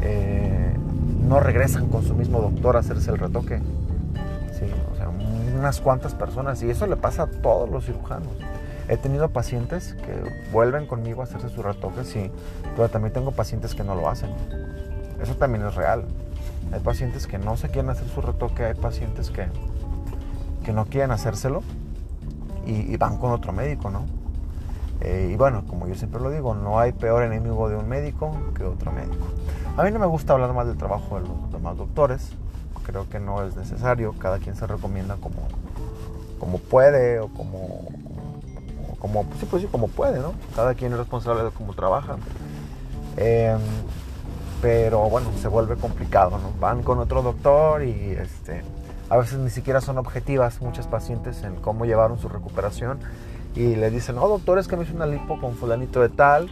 eh, 0.00 0.74
no 1.28 1.40
regresan 1.40 1.88
con 1.88 2.04
su 2.04 2.14
mismo 2.14 2.40
doctor 2.40 2.76
a 2.76 2.78
hacerse 2.78 3.10
el 3.10 3.18
retoque. 3.18 3.60
Unas 5.60 5.82
cuantas 5.82 6.14
personas. 6.14 6.62
Y 6.62 6.70
eso 6.70 6.86
le 6.86 6.96
pasa 6.96 7.24
a 7.24 7.26
todos 7.26 7.68
los 7.68 7.84
cirujanos. 7.84 8.32
He 8.88 8.96
tenido 8.96 9.28
pacientes 9.28 9.94
que 9.94 10.50
vuelven 10.52 10.86
conmigo 10.86 11.20
a 11.20 11.24
hacerse 11.24 11.50
su 11.50 11.62
retoque, 11.62 12.02
sí, 12.02 12.30
pero 12.74 12.88
también 12.88 13.12
tengo 13.12 13.30
pacientes 13.30 13.74
que 13.74 13.84
no 13.84 13.94
lo 13.94 14.08
hacen. 14.08 14.30
Eso 15.22 15.34
también 15.36 15.66
es 15.66 15.74
real. 15.74 16.06
Hay 16.72 16.80
pacientes 16.80 17.26
que 17.26 17.36
no 17.36 17.58
se 17.58 17.68
quieren 17.68 17.90
hacer 17.90 18.08
su 18.08 18.22
retoque, 18.22 18.64
hay 18.64 18.74
pacientes 18.74 19.30
que, 19.30 19.48
que 20.64 20.72
no 20.72 20.86
quieren 20.86 21.10
hacérselo 21.10 21.62
y, 22.66 22.96
van 22.96 23.18
con 23.18 23.32
otro 23.32 23.52
médico, 23.52 23.90
¿no? 23.90 24.06
Eh, 25.02 25.28
y 25.30 25.36
bueno, 25.36 25.64
como 25.68 25.86
yo 25.86 25.94
siempre 25.94 26.22
lo 26.22 26.30
digo, 26.30 26.54
no 26.54 26.78
hay 26.78 26.92
peor 26.92 27.22
enemigo 27.22 27.68
de 27.68 27.76
un 27.76 27.86
médico 27.86 28.34
que 28.56 28.64
otro 28.64 28.92
médico. 28.92 29.26
A 29.76 29.82
mí 29.82 29.90
no 29.90 29.98
me 29.98 30.06
gusta 30.06 30.32
hablar 30.32 30.54
más 30.54 30.66
del 30.66 30.78
trabajo 30.78 31.20
de 31.20 31.28
los 31.28 31.52
demás 31.52 31.76
doctores, 31.76 32.32
creo 32.84 33.08
que 33.08 33.20
no 33.20 33.44
es 33.44 33.56
necesario, 33.56 34.14
cada 34.18 34.38
quien 34.38 34.56
se 34.56 34.66
recomienda 34.66 35.16
como, 35.16 35.48
como 36.38 36.58
puede 36.58 37.20
o 37.20 37.28
como, 37.28 37.88
como, 38.98 39.24
sí, 39.38 39.46
pues 39.50 39.62
sí, 39.62 39.68
como 39.70 39.88
puede, 39.88 40.20
¿no? 40.20 40.34
Cada 40.54 40.74
quien 40.74 40.92
es 40.92 40.98
responsable 40.98 41.44
de 41.44 41.50
cómo 41.50 41.74
trabaja. 41.74 42.16
Eh, 43.16 43.56
pero 44.62 45.08
bueno, 45.08 45.30
se 45.40 45.48
vuelve 45.48 45.76
complicado, 45.76 46.38
¿no? 46.38 46.52
Van 46.60 46.82
con 46.82 46.98
otro 46.98 47.22
doctor 47.22 47.82
y 47.82 48.12
este, 48.12 48.62
a 49.08 49.16
veces 49.16 49.38
ni 49.38 49.50
siquiera 49.50 49.80
son 49.80 49.98
objetivas 49.98 50.60
muchos 50.60 50.86
pacientes 50.86 51.42
en 51.42 51.56
cómo 51.56 51.86
llevaron 51.86 52.18
su 52.18 52.28
recuperación 52.28 52.98
y 53.54 53.74
le 53.74 53.90
dicen, 53.90 54.16
no, 54.16 54.28
doctor, 54.28 54.58
es 54.58 54.68
que 54.68 54.76
me 54.76 54.84
hice 54.84 54.94
una 54.94 55.06
lipo 55.06 55.40
con 55.40 55.54
fulanito 55.54 56.00
de 56.00 56.08
tal. 56.08 56.50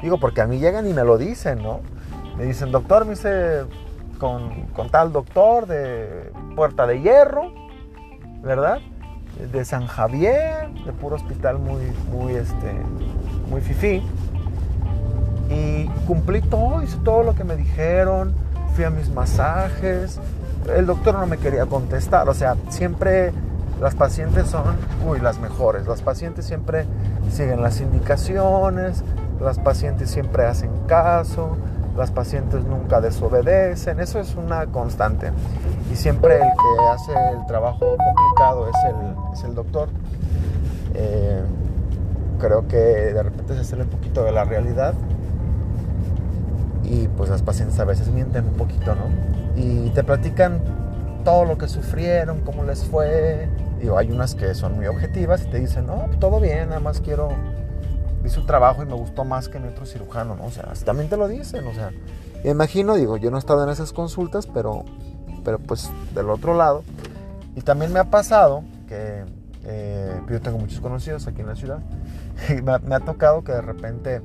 Digo, 0.00 0.18
porque 0.18 0.40
a 0.40 0.46
mí 0.46 0.58
llegan 0.58 0.88
y 0.88 0.92
me 0.92 1.04
lo 1.04 1.18
dicen, 1.18 1.62
¿no? 1.62 1.80
Me 2.36 2.44
dicen, 2.44 2.70
doctor, 2.70 3.04
me 3.04 3.14
hice 3.14 3.64
con, 4.22 4.88
tal 4.92 5.12
doctor 5.12 5.66
de 5.66 6.30
Puerta 6.54 6.86
de 6.86 7.00
Hierro, 7.00 7.52
¿verdad? 8.40 8.78
De 9.52 9.64
San 9.64 9.88
Javier, 9.88 10.68
de 10.86 10.92
puro 10.92 11.16
hospital 11.16 11.58
muy, 11.58 11.82
muy, 12.12 12.34
este, 12.34 12.72
muy 13.50 13.60
fifí. 13.60 14.00
Y 15.50 15.86
cumplí 16.06 16.40
todo, 16.40 16.84
hice 16.84 16.98
todo 16.98 17.24
lo 17.24 17.34
que 17.34 17.42
me 17.42 17.56
dijeron, 17.56 18.32
fui 18.76 18.84
a 18.84 18.90
mis 18.90 19.10
masajes, 19.10 20.20
el 20.72 20.86
doctor 20.86 21.18
no 21.18 21.26
me 21.26 21.38
quería 21.38 21.66
contestar, 21.66 22.28
o 22.28 22.34
sea, 22.34 22.54
siempre 22.68 23.32
las 23.80 23.96
pacientes 23.96 24.46
son, 24.46 24.76
uy, 25.04 25.18
las 25.18 25.40
mejores, 25.40 25.88
las 25.88 26.00
pacientes 26.00 26.46
siempre 26.46 26.86
siguen 27.28 27.60
las 27.60 27.80
indicaciones, 27.80 29.02
las 29.40 29.58
pacientes 29.58 30.10
siempre 30.10 30.46
hacen 30.46 30.70
caso, 30.86 31.56
las 31.96 32.10
pacientes 32.10 32.64
nunca 32.64 33.00
desobedecen, 33.00 34.00
eso 34.00 34.20
es 34.20 34.34
una 34.34 34.66
constante. 34.66 35.30
Y 35.92 35.96
siempre 35.96 36.36
el 36.36 36.40
que 36.40 36.84
hace 36.90 37.12
el 37.12 37.46
trabajo 37.46 37.96
complicado 37.96 38.68
es 38.68 38.76
el, 38.84 39.32
es 39.34 39.44
el 39.44 39.54
doctor. 39.54 39.88
Eh, 40.94 41.42
creo 42.38 42.66
que 42.66 42.76
de 42.76 43.22
repente 43.22 43.56
se 43.56 43.64
sale 43.64 43.82
un 43.84 43.90
poquito 43.90 44.24
de 44.24 44.32
la 44.32 44.44
realidad 44.44 44.94
y 46.82 47.08
pues 47.08 47.30
las 47.30 47.42
pacientes 47.42 47.78
a 47.78 47.84
veces 47.84 48.08
mienten 48.08 48.46
un 48.46 48.54
poquito, 48.54 48.94
¿no? 48.94 49.04
Y 49.56 49.90
te 49.90 50.02
platican 50.02 50.60
todo 51.24 51.44
lo 51.44 51.56
que 51.56 51.68
sufrieron, 51.68 52.40
cómo 52.40 52.64
les 52.64 52.84
fue. 52.84 53.48
Digo, 53.80 53.96
hay 53.96 54.10
unas 54.10 54.34
que 54.34 54.54
son 54.54 54.76
muy 54.76 54.86
objetivas 54.86 55.44
y 55.44 55.46
te 55.46 55.58
dicen, 55.58 55.86
no, 55.86 56.06
todo 56.18 56.40
bien, 56.40 56.68
nada 56.68 56.80
más 56.80 57.00
quiero, 57.00 57.30
vi 58.22 58.30
su 58.30 58.44
trabajo 58.44 58.82
y 58.82 58.86
me 58.86 58.94
gustó 58.94 59.24
más 59.24 59.48
que 59.48 59.58
mi 59.58 59.68
otro 59.68 59.86
cirujano, 59.86 60.36
¿no? 60.36 60.44
O 60.44 60.50
sea, 60.50 60.72
también 60.84 61.08
te 61.08 61.16
lo 61.16 61.28
dicen, 61.28 61.66
o 61.66 61.74
sea, 61.74 61.90
imagino, 62.44 62.94
digo, 62.94 63.16
yo 63.16 63.30
no 63.30 63.36
he 63.36 63.40
estado 63.40 63.64
en 63.64 63.70
esas 63.70 63.92
consultas, 63.92 64.46
pero, 64.46 64.84
pero 65.44 65.58
pues 65.58 65.90
del 66.14 66.30
otro 66.30 66.54
lado. 66.54 66.82
Y 67.56 67.60
también 67.60 67.92
me 67.92 68.00
ha 68.00 68.04
pasado 68.04 68.62
que 68.88 69.24
eh, 69.64 70.20
yo 70.30 70.40
tengo 70.40 70.58
muchos 70.58 70.80
conocidos 70.80 71.26
aquí 71.26 71.40
en 71.40 71.48
la 71.48 71.56
ciudad, 71.56 71.80
y 72.48 72.62
me 72.62 72.94
ha 72.94 73.00
tocado 73.00 73.44
que 73.44 73.52
de 73.52 73.62
repente 73.62 74.22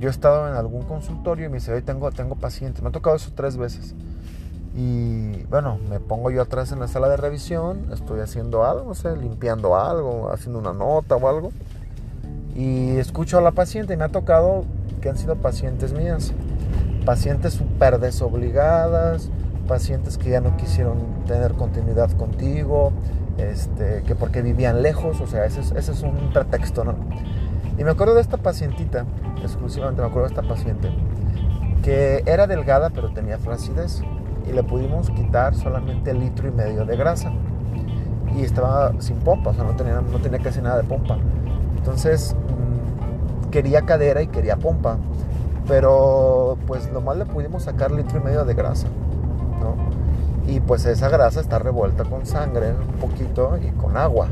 yo 0.00 0.08
he 0.08 0.10
estado 0.10 0.48
en 0.48 0.54
algún 0.54 0.82
consultorio 0.82 1.46
y 1.46 1.48
me 1.50 1.58
dice, 1.58 1.72
hoy 1.74 1.82
tengo, 1.82 2.10
tengo 2.10 2.34
pacientes. 2.34 2.82
Me 2.82 2.88
ha 2.88 2.92
tocado 2.92 3.16
eso 3.16 3.30
tres 3.34 3.58
veces. 3.58 3.94
Y 4.74 5.42
bueno, 5.44 5.78
me 5.90 6.00
pongo 6.00 6.30
yo 6.30 6.40
atrás 6.40 6.72
en 6.72 6.80
la 6.80 6.88
sala 6.88 7.08
de 7.08 7.18
revisión, 7.18 7.92
estoy 7.92 8.20
haciendo 8.20 8.64
algo, 8.64 8.86
no 8.86 8.94
sé, 8.94 9.14
limpiando 9.16 9.76
algo, 9.76 10.30
haciendo 10.32 10.58
una 10.58 10.72
nota 10.72 11.16
o 11.16 11.28
algo. 11.28 11.52
Y 12.54 12.96
escucho 12.98 13.38
a 13.38 13.40
la 13.40 13.52
paciente 13.52 13.94
y 13.94 13.96
me 13.96 14.04
ha 14.04 14.08
tocado 14.08 14.64
que 15.00 15.08
han 15.08 15.16
sido 15.16 15.36
pacientes 15.36 15.92
mías. 15.92 16.32
Pacientes 17.04 17.54
súper 17.54 17.98
desobligadas, 17.98 19.30
pacientes 19.66 20.18
que 20.18 20.30
ya 20.30 20.40
no 20.40 20.56
quisieron 20.56 20.98
tener 21.26 21.52
continuidad 21.52 22.10
contigo, 22.12 22.92
este, 23.38 24.02
que 24.06 24.14
porque 24.14 24.42
vivían 24.42 24.82
lejos, 24.82 25.20
o 25.20 25.26
sea, 25.26 25.44
ese 25.44 25.60
es, 25.60 26.02
un 26.02 26.32
pretexto, 26.32 26.84
¿no? 26.84 26.96
Y 27.78 27.84
me 27.84 27.90
acuerdo 27.90 28.14
de 28.14 28.20
esta 28.20 28.36
pacientita, 28.36 29.06
exclusivamente 29.42 30.02
me 30.02 30.08
acuerdo 30.08 30.28
de 30.28 30.34
esta 30.34 30.46
paciente, 30.46 30.90
que 31.82 32.22
era 32.26 32.46
delgada 32.46 32.90
pero 32.90 33.10
tenía 33.12 33.38
flacidez 33.38 34.02
y 34.48 34.52
le 34.52 34.62
pudimos 34.62 35.08
quitar 35.10 35.54
solamente 35.54 36.12
litro 36.12 36.48
y 36.48 36.50
medio 36.50 36.84
de 36.84 36.96
grasa 36.96 37.32
y 38.36 38.42
estaba 38.42 38.92
sin 38.98 39.18
pompa, 39.18 39.50
o 39.50 39.54
sea, 39.54 39.64
no 39.64 39.76
tenía, 39.76 40.00
no 40.00 40.18
tenía 40.18 40.40
casi 40.40 40.60
nada 40.60 40.78
de 40.78 40.84
pompa. 40.84 41.16
Entonces 41.80 42.34
mm, 42.34 43.50
quería 43.50 43.82
cadera 43.82 44.22
y 44.22 44.28
quería 44.28 44.56
pompa, 44.56 44.98
pero 45.66 46.56
pues 46.66 46.90
lo 46.92 47.00
más 47.00 47.16
le 47.16 47.26
pudimos 47.26 47.64
sacar 47.64 47.90
litro 47.90 48.20
y 48.20 48.22
medio 48.22 48.44
de 48.44 48.54
grasa, 48.54 48.86
¿no? 49.60 49.76
Y 50.50 50.60
pues 50.60 50.84
esa 50.86 51.08
grasa 51.08 51.40
está 51.40 51.58
revuelta 51.58 52.04
con 52.04 52.26
sangre 52.26 52.72
un 52.72 52.98
poquito 53.00 53.58
y 53.58 53.70
con 53.72 53.96
agua. 53.96 54.28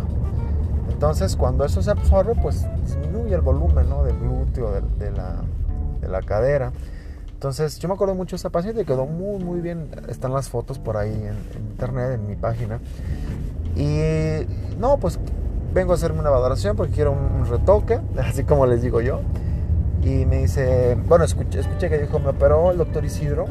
Entonces, 0.91 1.37
cuando 1.37 1.65
eso 1.65 1.81
se 1.81 1.93
absorbe, 1.93 2.35
pues 2.35 2.67
disminuye 2.85 3.35
el 3.35 3.41
volumen 3.41 3.89
¿no? 3.89 4.03
del 4.03 4.19
glúteo, 4.19 4.73
de, 4.73 5.11
la, 5.13 5.37
de, 6.01 6.09
la, 6.09 6.23
cadera. 6.23 6.73
Entonces, 7.33 7.79
yo 7.79 7.87
me 7.87 7.95
acuerdo 7.95 8.17
mucho 8.17 8.35
de 8.35 8.39
esa 8.39 8.51
paciente, 8.51 8.85
quedó 8.85 9.07
muy, 9.07 9.43
muy 9.45 9.61
bien. 9.61 9.91
Están 10.09 10.33
las 10.33 10.49
fotos 10.49 10.81
por 10.81 10.97
ahí 10.97 11.13
en, 11.13 11.37
internet, 11.71 12.15
en 12.15 12.27
mi 12.27 12.35
página. 12.35 12.81
Y 13.77 14.45
no, 14.77 14.97
pues 14.99 15.21
vengo 15.73 15.93
a 15.93 15.95
hacerme 15.97 16.21
una 16.21 16.31
valoración 16.31 16.77
porque 16.77 16.93
quiero 16.93 17.13
un 17.13 17.47
retoque, 17.47 18.01
así 18.19 18.45
como 18.45 18.67
les 18.67 18.83
digo 18.83 19.01
yo. 19.01 19.21
Y 20.03 20.27
me 20.27 20.39
dice, 20.39 20.97
bueno, 21.07 21.25
escuché, 21.25 21.61
escuché 21.61 21.91
que 21.91 21.99
dijo, 21.99 22.19
me 22.19 22.29
operó 22.29 22.71
el 22.71 22.79
doctor 22.79 23.05
Isidro. 23.05 23.47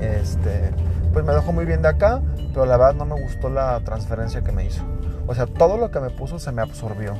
Este, 0.00 0.70
pues 1.12 1.24
me 1.24 1.32
dejó 1.32 1.52
muy 1.52 1.64
bien 1.64 1.82
de 1.82 1.88
acá, 1.88 2.22
pero 2.52 2.66
la 2.66 2.76
verdad 2.76 2.94
no 2.94 3.04
me 3.04 3.20
gustó 3.22 3.48
la 3.48 3.78
transferencia 3.80 4.42
que 4.42 4.52
me 4.52 4.64
hizo. 4.64 4.82
O 5.26 5.34
sea, 5.34 5.46
todo 5.46 5.76
lo 5.76 5.90
que 5.90 6.00
me 6.00 6.10
puso 6.10 6.38
se 6.38 6.50
me 6.50 6.62
absorbió. 6.62 7.14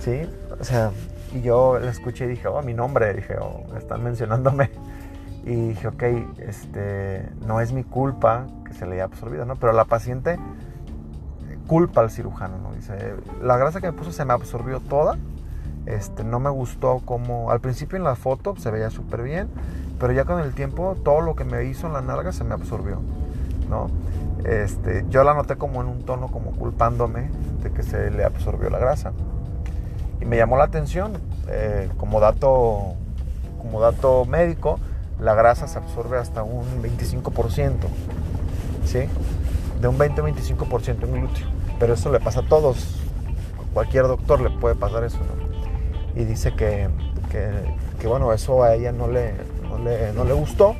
¿Sí? 0.00 0.28
O 0.60 0.64
sea, 0.64 0.90
y 1.32 1.40
yo 1.42 1.78
le 1.78 1.88
escuché 1.88 2.26
y 2.26 2.28
dije, 2.28 2.48
oh, 2.48 2.60
mi 2.62 2.74
nombre, 2.74 3.12
dije, 3.14 3.36
oh, 3.40 3.64
están 3.76 4.02
mencionándome. 4.02 4.70
Y 5.44 5.68
dije, 5.68 5.88
ok, 5.88 6.02
este, 6.38 7.28
no 7.46 7.60
es 7.60 7.72
mi 7.72 7.84
culpa 7.84 8.46
que 8.66 8.74
se 8.74 8.84
le 8.84 8.94
haya 8.94 9.04
absorbido, 9.04 9.44
¿no? 9.44 9.56
Pero 9.56 9.72
la 9.72 9.84
paciente 9.84 10.38
culpa 11.66 12.00
al 12.00 12.10
cirujano, 12.10 12.58
¿no? 12.58 12.72
Dice, 12.72 13.14
la 13.42 13.56
grasa 13.56 13.80
que 13.80 13.86
me 13.86 13.92
puso 13.92 14.12
se 14.12 14.24
me 14.24 14.32
absorbió 14.32 14.80
toda. 14.80 15.16
Este, 15.86 16.24
no 16.24 16.40
me 16.40 16.50
gustó 16.50 17.00
como, 17.04 17.50
al 17.50 17.60
principio 17.60 17.96
en 17.96 18.04
la 18.04 18.16
foto 18.16 18.56
se 18.56 18.70
veía 18.70 18.90
súper 18.90 19.22
bien, 19.22 19.48
pero 20.00 20.12
ya 20.12 20.24
con 20.24 20.40
el 20.40 20.52
tiempo 20.52 20.96
todo 21.04 21.20
lo 21.20 21.36
que 21.36 21.44
me 21.44 21.64
hizo 21.64 21.86
en 21.86 21.92
la 21.92 22.00
nalga 22.00 22.32
se 22.32 22.42
me 22.42 22.54
absorbió, 22.54 23.00
¿no? 23.70 23.88
Este, 24.44 25.04
yo 25.08 25.24
la 25.24 25.34
noté 25.34 25.56
como 25.56 25.80
en 25.80 25.88
un 25.88 26.02
tono 26.02 26.28
como 26.28 26.52
culpándome 26.52 27.30
de 27.62 27.70
que 27.70 27.82
se 27.82 28.10
le 28.10 28.24
absorbió 28.24 28.68
la 28.68 28.78
grasa. 28.78 29.12
Y 30.20 30.24
me 30.24 30.36
llamó 30.36 30.56
la 30.56 30.64
atención, 30.64 31.12
eh, 31.48 31.88
como, 31.98 32.20
dato, 32.20 32.94
como 33.60 33.80
dato 33.80 34.24
médico, 34.24 34.78
la 35.20 35.34
grasa 35.34 35.68
se 35.68 35.78
absorbe 35.78 36.18
hasta 36.18 36.42
un 36.42 36.64
25%, 36.82 37.74
¿sí? 38.84 39.00
De 39.80 39.88
un 39.88 39.98
20-25% 39.98 41.04
en 41.04 41.12
glúteo. 41.12 41.55
Pero 41.78 41.94
eso 41.94 42.10
le 42.10 42.20
pasa 42.20 42.40
a 42.40 42.48
todos. 42.48 43.00
cualquier 43.72 44.06
doctor 44.06 44.40
le 44.40 44.50
puede 44.50 44.74
pasar 44.74 45.04
eso, 45.04 45.18
¿no? 45.18 46.20
Y 46.20 46.24
dice 46.24 46.54
que, 46.54 46.88
que, 47.98 48.06
bueno, 48.06 48.32
eso 48.32 48.62
a 48.62 48.74
ella 48.74 48.90
no 48.90 49.08
le, 49.08 49.34
no 49.68 49.78
le, 49.78 50.12
no 50.14 50.24
le 50.24 50.32
gustó. 50.32 50.74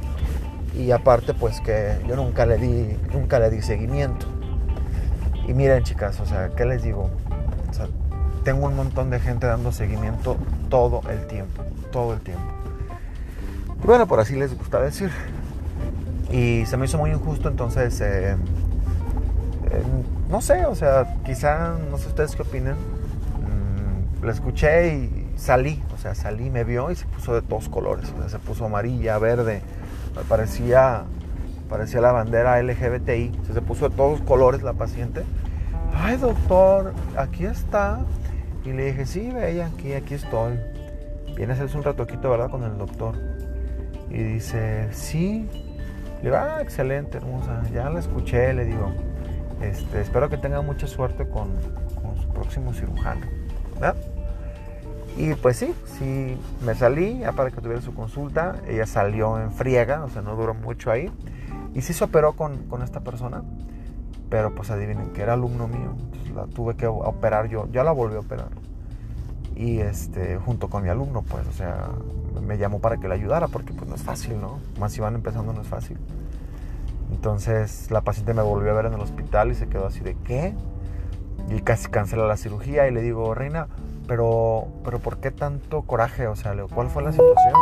Y 0.75 0.91
aparte, 0.91 1.35
pues 1.35 1.61
que 1.61 1.99
yo 2.09 2.17
nunca 2.17 2.47
le 2.47 2.57
di, 2.57 2.97
nunca 3.13 3.39
le 3.39 3.51
di 3.51 3.61
seguimiento. 3.61 4.27
Y 5.47 5.53
miren, 5.53 5.83
chicas, 5.83 6.21
o 6.21 6.27
sea, 6.27 6.51
¿qué 6.57 6.65
les 6.65 6.83
digo? 6.83 7.11
Tengo 8.45 8.67
un 8.67 8.77
montón 8.77 9.11
de 9.11 9.19
gente 9.19 9.47
dando 9.47 9.73
seguimiento 9.73 10.37
todo 10.71 11.03
el 11.11 11.27
tiempo, 11.27 11.65
todo 11.93 12.15
el 12.15 12.21
tiempo. 12.21 12.45
Y 13.83 13.87
bueno, 13.87 14.07
por 14.07 14.21
así 14.21 14.37
les 14.37 14.57
gusta 14.57 14.81
decir. 14.81 15.11
Y 16.31 16.65
se 16.67 16.77
me 16.77 16.87
hizo 16.87 16.99
muy 16.99 17.11
injusto, 17.11 17.49
entonces, 17.49 18.01
eh, 18.01 18.37
no 20.29 20.41
sé, 20.41 20.67
o 20.67 20.75
sea, 20.75 21.17
quizá, 21.25 21.77
no 21.91 21.99
sé 21.99 22.09
ustedes 22.09 22.35
qué 22.37 22.43
opinan. 22.43 22.77
Mm, 22.77 24.25
la 24.25 24.33
escuché 24.33 24.95
y 24.95 25.33
salí, 25.37 25.83
o 25.95 25.99
sea, 25.99 26.15
salí, 26.15 26.51
me 26.51 26.65
vio 26.65 26.91
y 26.91 26.97
se 26.97 27.07
puso 27.07 27.35
de 27.35 27.43
todos 27.43 27.69
colores, 27.69 28.13
o 28.17 28.21
sea, 28.21 28.29
se 28.29 28.39
puso 28.39 28.67
amarilla, 28.67 29.19
verde, 29.19 29.63
parecía, 30.29 31.05
parecía 31.69 32.01
la 32.01 32.13
bandera 32.13 32.61
LGBTI, 32.63 33.41
se 33.53 33.63
puso 33.63 33.89
de 33.89 33.97
todos 33.97 34.21
colores 34.23 34.63
la 34.63 34.73
paciente. 34.73 35.25
Ay, 35.95 36.17
doctor, 36.17 36.93
aquí 37.17 37.47
está. 37.47 38.01
Y 38.65 38.73
le 38.73 38.87
dije, 38.87 39.07
sí, 39.07 39.31
bella, 39.31 39.67
aquí, 39.67 39.93
aquí 39.93 40.15
estoy. 40.15 40.59
Viene 41.37 41.53
a 41.53 41.55
hacerse 41.55 41.77
un 41.77 41.85
ratoquito, 41.85 42.31
¿verdad? 42.31 42.51
Con 42.51 42.65
el 42.65 42.77
doctor. 42.77 43.15
Y 44.11 44.23
dice, 44.23 44.89
sí. 44.93 45.49
Le 46.19 46.31
digo, 46.31 46.37
ah, 46.37 46.59
excelente, 46.61 47.19
hermosa. 47.19 47.63
Ya 47.73 47.89
la 47.91 48.01
escuché, 48.01 48.53
le 48.53 48.65
digo. 48.65 48.93
Este, 49.61 50.01
espero 50.01 50.29
que 50.29 50.37
tenga 50.37 50.61
mucha 50.61 50.87
suerte 50.87 51.29
con, 51.29 51.49
su 52.21 52.29
próximo 52.29 52.73
cirujano. 52.73 53.27
Y 55.17 55.35
pues 55.35 55.57
sí, 55.57 55.75
sí, 55.99 56.37
me 56.63 56.75
salí 56.75 57.21
ya 57.21 57.33
para 57.33 57.51
que 57.51 57.61
tuviera 57.61 57.81
su 57.81 57.95
consulta. 57.95 58.57
Ella 58.69 58.87
salió 58.87 59.41
en 59.41 59.51
friega, 59.51 60.05
o 60.05 60.11
sea, 60.11 60.23
no 60.23 60.37
duró 60.37 60.55
mucho 60.55 60.91
ahí. 60.91 61.11
Y 61.75 61.83
sí 61.83 61.93
se 61.93 62.05
operó 62.05 62.35
con, 62.35 62.65
con 62.69 62.83
esta 62.83 63.01
persona. 63.01 63.43
Pero 64.29 64.55
pues 64.55 64.71
adivinen 64.71 65.13
que 65.13 65.23
era 65.23 65.35
alumno 65.35 65.69
mío. 65.69 65.95
La 66.35 66.47
tuve 66.47 66.77
que 66.77 66.87
operar 66.87 67.49
yo. 67.49 67.69
Ya 67.73 67.83
la 67.83 67.93
volví 67.93 68.17
a 68.17 68.21
operar. 68.21 68.49
Y 69.55 69.79
este, 69.79 70.37
junto 70.37 70.69
con 70.69 70.83
mi 70.83 70.91
alumno, 70.91 71.23
pues, 71.23 71.47
o 71.47 71.53
sea, 71.53 71.89
me 72.43 72.59
llamó 72.59 72.79
para 72.79 72.99
que 72.99 73.09
le 73.09 73.15
ayudara 73.15 73.49
porque 73.49 73.73
pues 73.73 73.89
no 73.89 73.95
es 73.95 74.03
fácil, 74.03 74.39
¿no? 74.39 74.59
Más 74.79 74.93
si 74.93 75.01
van 75.01 75.15
empezando 75.15 75.55
no 75.55 75.63
es 75.63 75.67
fácil. 75.67 75.97
Entonces 77.11 77.91
la 77.91 78.01
paciente 78.01 78.35
me 78.35 78.43
volvió 78.43 78.71
a 78.73 78.75
ver 78.75 78.87
en 78.87 78.95
el 78.95 79.01
hospital 79.01 79.51
y 79.51 79.55
se 79.55 79.69
quedó 79.69 79.87
así 79.87 80.01
de 80.01 80.17
¿qué? 80.25 80.55
Y 81.49 81.61
casi 81.61 81.89
cancela 81.89 82.27
la 82.27 82.37
cirugía 82.37 82.89
y 82.89 82.93
le 82.93 83.03
digo, 83.03 83.35
Reina, 83.35 83.69
pero, 84.07 84.69
pero 84.85 84.99
¿por 84.99 85.19
qué 85.19 85.31
tanto 85.31 85.83
coraje? 85.83 86.27
O 86.27 86.37
sea, 86.37 86.55
¿cuál 86.75 86.89
fue 86.89 87.03
la 87.03 87.13
situación? 87.13 87.55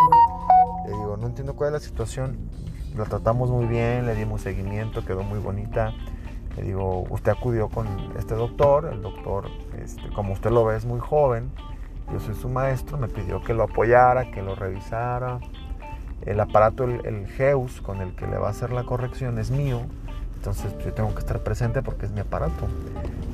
Le 0.87 0.91
digo, 0.91 1.17
no 1.17 1.27
entiendo 1.27 1.55
cuál 1.55 1.69
es 1.69 1.73
la 1.75 1.81
situación. 1.81 2.39
La 2.97 3.05
tratamos 3.05 3.51
muy 3.51 3.67
bien, 3.67 4.07
le 4.07 4.15
dimos 4.15 4.43
seguimiento, 4.43 5.05
quedó 5.05 5.23
muy 5.23 5.39
bonita. 5.39 5.93
Le 6.57 6.63
digo, 6.63 7.05
usted 7.11 7.33
acudió 7.33 7.69
con 7.69 7.87
este 8.17 8.35
doctor, 8.35 8.89
el 8.93 9.03
doctor, 9.03 9.47
este, 9.83 10.09
como 10.11 10.33
usted 10.35 10.51
lo 10.51 10.65
ve, 10.65 10.77
es 10.77 10.85
muy 10.85 11.01
joven, 11.01 11.51
yo 12.13 12.21
soy 12.21 12.35
su 12.35 12.49
maestro, 12.49 12.97
me 12.97 13.09
pidió 13.09 13.43
que 13.43 13.55
lo 13.55 13.65
apoyara, 13.65 14.31
que 14.31 14.43
lo 14.43 14.55
revisara. 14.55 15.41
El 16.27 16.41
aparato, 16.41 16.85
el, 16.85 17.05
el 17.05 17.27
GEUS 17.27 17.81
con 17.81 18.01
el 18.01 18.15
que 18.15 18.27
le 18.27 18.39
va 18.39 18.49
a 18.49 18.51
hacer 18.51 18.71
la 18.73 18.85
corrección 18.85 19.39
es 19.39 19.51
mío, 19.51 19.83
entonces 20.45 20.75
yo 20.85 20.93
tengo 20.93 21.15
que 21.15 21.21
estar 21.21 21.39
presente 21.41 21.81
porque 21.81 22.05
es 22.05 22.13
mi 22.13 22.21
aparato. 22.21 22.67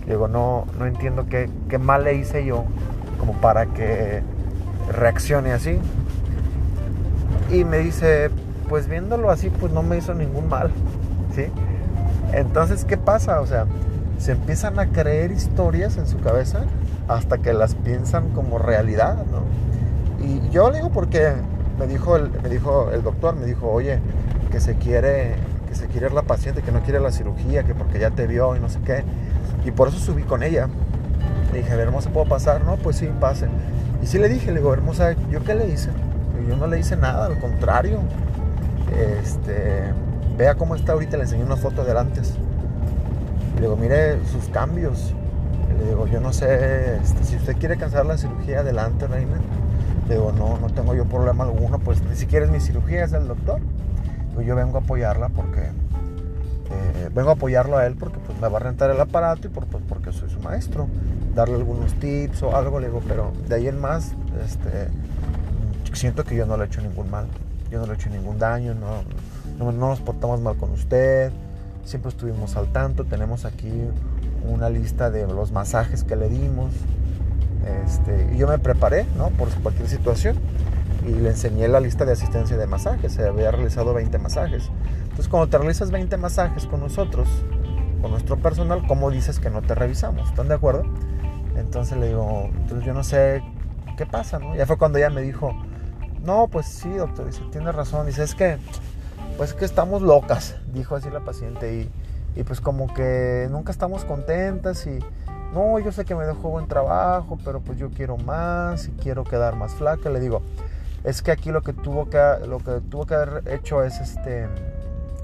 Digo, 0.07 0.29
no, 0.29 0.66
no 0.79 0.87
entiendo 0.87 1.26
qué, 1.29 1.50
qué 1.68 1.76
mal 1.76 2.05
le 2.05 2.14
hice 2.14 2.44
yo 2.44 2.64
como 3.18 3.33
para 3.35 3.66
que 3.66 4.22
reaccione 4.92 5.53
así. 5.53 5.79
Y 7.50 7.64
me 7.64 7.79
dice, 7.79 8.31
pues 8.68 8.88
viéndolo 8.88 9.31
así, 9.31 9.50
pues 9.50 9.72
no 9.72 9.83
me 9.83 9.98
hizo 9.98 10.14
ningún 10.14 10.48
mal, 10.48 10.70
¿sí? 11.35 11.46
Entonces, 12.33 12.85
¿qué 12.85 12.96
pasa? 12.96 13.40
O 13.40 13.46
sea, 13.46 13.66
se 14.18 14.33
empiezan 14.33 14.79
a 14.79 14.87
creer 14.87 15.33
historias 15.33 15.96
en 15.96 16.07
su 16.07 16.20
cabeza 16.20 16.61
hasta 17.09 17.38
que 17.38 17.53
las 17.53 17.74
piensan 17.74 18.29
como 18.31 18.59
realidad, 18.59 19.16
¿no? 19.33 19.42
Y 20.24 20.48
yo 20.50 20.70
le 20.70 20.76
digo 20.76 20.90
porque 20.90 21.33
me 21.81 21.87
dijo 21.87 22.14
el, 22.14 22.31
me 22.43 22.51
dijo 22.51 22.90
el 22.93 23.03
doctor, 23.03 23.35
me 23.35 23.47
dijo, 23.47 23.71
oye, 23.71 23.99
que 24.53 24.61
se 24.61 24.75
quiere, 24.75 25.35
que 25.66 25.75
se 25.75 25.87
quiere 25.87 26.11
la 26.11 26.23
paciente, 26.23 26.61
que 26.61 26.71
no 26.73 26.83
quiere 26.83 27.01
la 27.01 27.11
cirugía, 27.11 27.64
que 27.64 27.75
porque 27.75 27.99
ya 27.99 28.11
te 28.11 28.27
vio 28.27 28.55
y 28.55 28.61
no 28.61 28.69
sé 28.69 28.81
qué. 28.85 29.03
Y 29.64 29.71
por 29.71 29.88
eso 29.88 29.99
subí 29.99 30.23
con 30.23 30.43
ella. 30.43 30.69
Le 31.53 31.59
dije, 31.59 31.73
hermosa, 31.73 32.11
¿puedo 32.11 32.27
pasar? 32.27 32.62
No, 32.64 32.77
pues 32.77 32.97
sí, 32.97 33.11
pase. 33.19 33.47
Y 34.03 34.07
sí 34.07 34.19
le 34.19 34.29
dije, 34.29 34.53
le 34.53 34.59
digo, 34.59 34.75
hermosa, 34.75 35.12
¿yo 35.31 35.43
qué 35.43 35.55
le 35.55 35.69
hice? 35.69 35.88
Yo 36.47 36.57
no 36.57 36.66
le 36.66 36.79
hice 36.79 36.97
nada, 36.97 37.27
al 37.27 37.38
contrario. 37.38 38.01
Este, 39.23 39.85
vea 40.37 40.57
cómo 40.57 40.75
está 40.75 40.93
ahorita, 40.93 41.16
le 41.16 41.23
enseñé 41.23 41.45
una 41.45 41.57
foto 41.57 41.83
de 41.83 41.99
antes. 41.99 42.35
Le 43.55 43.62
digo, 43.62 43.77
mire 43.77 44.19
sus 44.27 44.49
cambios. 44.49 45.14
Le 45.79 45.87
digo, 45.87 46.07
yo 46.07 46.21
no 46.21 46.35
sé, 46.35 46.99
este, 47.03 47.25
si 47.25 47.37
usted 47.37 47.57
quiere 47.57 47.79
cancelar 47.79 48.05
la 48.05 48.19
cirugía, 48.19 48.61
adelante, 48.61 49.07
reina. 49.07 49.38
Digo, 50.11 50.33
no, 50.33 50.59
no 50.59 50.66
tengo 50.70 50.92
yo 50.92 51.05
problema 51.05 51.44
alguno, 51.44 51.79
pues 51.79 52.03
ni 52.03 52.16
siquiera 52.16 52.44
es 52.44 52.51
mi 52.51 52.59
cirugía, 52.59 53.05
es 53.05 53.12
del 53.12 53.29
doctor. 53.29 53.61
Pues 54.35 54.44
yo 54.44 54.57
vengo 54.57 54.79
a 54.79 54.81
apoyarla 54.81 55.29
porque, 55.29 55.61
eh, 55.61 57.09
vengo 57.14 57.31
a 57.31 57.35
apoyarlo 57.35 57.77
a 57.77 57.87
él 57.87 57.94
porque 57.94 58.18
pues, 58.18 58.37
me 58.40 58.49
va 58.49 58.59
a 58.59 58.61
rentar 58.61 58.90
el 58.90 59.01
aparato 59.01 59.46
y 59.46 59.51
por, 59.51 59.66
pues, 59.66 59.85
porque 59.88 60.11
soy 60.11 60.29
su 60.29 60.40
maestro. 60.40 60.88
Darle 61.37 61.55
algunos 61.55 61.94
tips 61.94 62.42
o 62.42 62.57
algo, 62.57 62.81
le 62.81 62.88
digo, 62.88 63.01
pero 63.07 63.31
de 63.49 63.55
ahí 63.55 63.68
en 63.68 63.81
más, 63.81 64.16
este, 64.44 64.88
siento 65.92 66.25
que 66.25 66.35
yo 66.35 66.44
no 66.44 66.57
le 66.57 66.64
he 66.64 66.66
hecho 66.66 66.81
ningún 66.81 67.09
mal. 67.09 67.27
Yo 67.70 67.79
no 67.79 67.87
le 67.87 67.92
he 67.92 67.94
hecho 67.94 68.11
ningún 68.11 68.37
daño, 68.37 68.75
no, 68.75 69.05
no, 69.64 69.70
nos 69.70 70.01
portamos 70.01 70.40
mal 70.40 70.57
con 70.57 70.73
usted, 70.73 71.31
siempre 71.85 72.09
estuvimos 72.09 72.57
al 72.57 72.73
tanto, 72.73 73.05
tenemos 73.05 73.44
aquí 73.44 73.70
una 74.44 74.70
lista 74.70 75.09
de 75.09 75.29
los 75.29 75.53
masajes 75.53 76.03
que 76.03 76.16
le 76.16 76.29
dimos. 76.29 76.73
Este, 77.85 78.31
y 78.33 78.38
yo 78.38 78.49
me 78.49 78.59
preparé, 78.59 79.07
¿no? 79.16 79.29
Por 79.31 79.49
cualquier 79.62 79.88
situación. 79.88 80.37
Y 81.07 81.12
le 81.12 81.31
enseñé 81.31 81.68
la 81.68 81.81
lista 81.81 82.05
de 82.05 82.12
asistencia 82.12 82.57
de 82.57 82.66
masajes. 82.66 83.12
Se 83.12 83.27
había 83.27 83.51
realizado 83.51 83.94
20 83.94 84.18
masajes. 84.18 84.70
Entonces, 85.03 85.29
cuando 85.29 85.49
te 85.49 85.59
realizas 85.59 85.90
20 85.90 86.16
masajes 86.16 86.66
con 86.66 86.81
nosotros, 86.81 87.29
con 88.01 88.11
nuestro 88.11 88.37
personal, 88.37 88.87
¿cómo 88.87 89.11
dices 89.11 89.40
que 89.40 89.51
no 89.51 89.62
te 89.62 89.75
revisamos? 89.75 90.29
¿Están 90.29 90.49
de 90.49 90.55
acuerdo? 90.55 90.85
Entonces 91.57 91.99
le 91.99 92.09
digo, 92.09 92.49
entonces 92.55 92.87
yo 92.87 92.94
no 92.94 93.05
sé 93.05 93.42
qué 93.96 94.07
pasa, 94.07 94.38
¿no? 94.38 94.55
Ya 94.57 94.66
fue 94.66 94.79
cuando 94.79 94.99
ella 94.99 95.11
me 95.11 95.20
dijo, 95.20 95.55
no, 96.23 96.49
pues 96.49 96.66
sí, 96.66 96.90
doctor, 96.90 97.27
dice, 97.27 97.42
tiene 97.51 97.73
razón. 97.73 98.07
Dice, 98.07 98.23
es 98.23 98.35
que 98.35 98.59
pues 99.40 99.55
que 99.55 99.64
estamos 99.64 100.03
locas, 100.03 100.57
dijo 100.75 100.96
así 100.96 101.09
la 101.09 101.20
paciente, 101.20 101.88
y, 102.37 102.42
pues 102.42 102.61
como 102.61 102.92
que 102.92 103.49
nunca 103.51 103.73
estamos 103.73 104.05
contentas 104.05 104.87
y 104.87 104.99
no, 105.52 105.78
yo 105.80 105.90
sé 105.90 106.04
que 106.04 106.14
me 106.14 106.24
dejó 106.24 106.50
buen 106.50 106.68
trabajo, 106.68 107.38
pero 107.44 107.60
pues 107.60 107.78
yo 107.78 107.90
quiero 107.90 108.16
más 108.16 108.86
y 108.86 108.92
quiero 108.92 109.24
quedar 109.24 109.56
más 109.56 109.74
flaca. 109.74 110.08
Le 110.10 110.20
digo, 110.20 110.42
es 111.02 111.22
que 111.22 111.32
aquí 111.32 111.50
lo 111.50 111.62
que 111.62 111.72
tuvo 111.72 112.08
que, 112.08 112.18
lo 112.46 112.58
que, 112.58 112.80
tuvo 112.88 113.06
que 113.06 113.14
haber 113.14 113.48
hecho 113.48 113.82
es 113.82 114.00
este, 114.00 114.46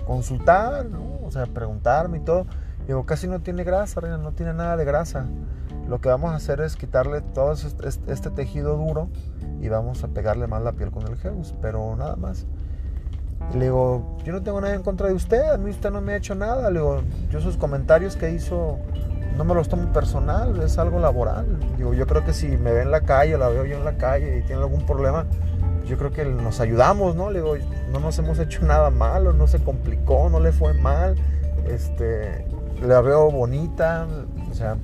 consultar, 0.07 0.87
o 1.23 1.31
sea, 1.31 1.47
preguntarme 1.47 2.19
y 2.19 2.21
todo. 2.21 2.47
Digo, 2.87 3.05
casi 3.05 3.27
no 3.29 3.41
tiene 3.41 3.65
grasa, 3.65 4.01
no 4.01 4.33
tiene 4.33 4.55
nada 4.55 4.77
de 4.77 4.85
grasa. 4.85 5.27
lo 5.89 6.01
que 6.01 6.09
vamos 6.09 6.33
a 6.33 6.37
hacer 6.37 6.61
es 6.61 6.77
quitarle 6.77 7.21
todo 7.21 7.53
este, 7.53 8.31
tejido 8.31 8.77
duro 8.77 9.09
y 9.61 9.69
vamos 9.69 10.03
a 10.03 10.09
pegarle 10.09 10.47
más 10.47 10.63
la 10.63 10.73
piel 10.73 10.91
con 10.91 11.07
el 11.07 11.17
Geus, 11.17 11.55
pero 11.61 11.95
nada 11.97 12.17
más. 12.17 12.47
Y 13.55 13.59
le 13.59 13.67
digo, 13.67 14.17
yo 14.25 14.33
no 14.33 14.43
tengo 14.43 14.61
nada 14.61 14.75
en 14.75 14.83
contra 14.83 15.09
de 15.09 15.15
usted, 15.15 15.51
a 15.51 15.59
mí 15.59 15.71
usted 15.71 15.91
no 15.91 16.01
me 16.01 16.15
ha 16.15 16.17
hecho 16.17 16.35
nada. 16.35 16.71
Le 16.71 16.81
digo, 16.81 17.03
yo 17.31 17.41
sus 17.41 17.57
comentarios 17.57 18.17
que 18.17 18.31
hizo 18.31 18.79
no 19.37 19.45
me 19.45 19.55
los 19.55 19.69
tomo 19.69 19.93
personal, 19.93 20.61
es 20.63 20.79
algo 20.79 20.99
laboral. 20.99 21.47
Digo, 21.77 21.95
yo 21.95 22.07
creo 22.07 22.25
que 22.25 22.33
si 22.33 22.49
me 22.49 22.73
ve 22.73 22.83
en 22.83 22.91
la 22.91 23.03
calle, 23.03 23.37
la 23.37 23.49
veo 23.49 23.65
yo 23.65 23.77
en 23.77 23.85
la 23.85 23.97
calle 23.97 24.39
y 24.39 24.43
tiene 24.43 24.63
algún 24.63 24.85
problema, 24.87 25.27
yo 25.87 25.97
creo 25.99 26.11
que 26.11 26.25
nos 26.25 26.61
ayudamos, 26.61 27.15
¿no? 27.15 27.31
Le 27.31 27.41
digo, 27.41 27.55
no 27.93 28.01
nos 28.01 28.19
hemos 28.19 28.39
hecho 28.39 28.65
nada 28.65 28.91
malo, 28.91 29.33
no 29.33 29.47
se 29.47 29.59
complicó, 29.59 30.29
no 30.31 30.41
le 30.41 30.53
fue 30.53 30.75
mal. 30.75 31.15
Este, 31.69 32.47
la 32.83 33.01
veo 33.01 33.31
bonita, 33.31 34.07
o 34.51 34.55
sea, 34.55 34.77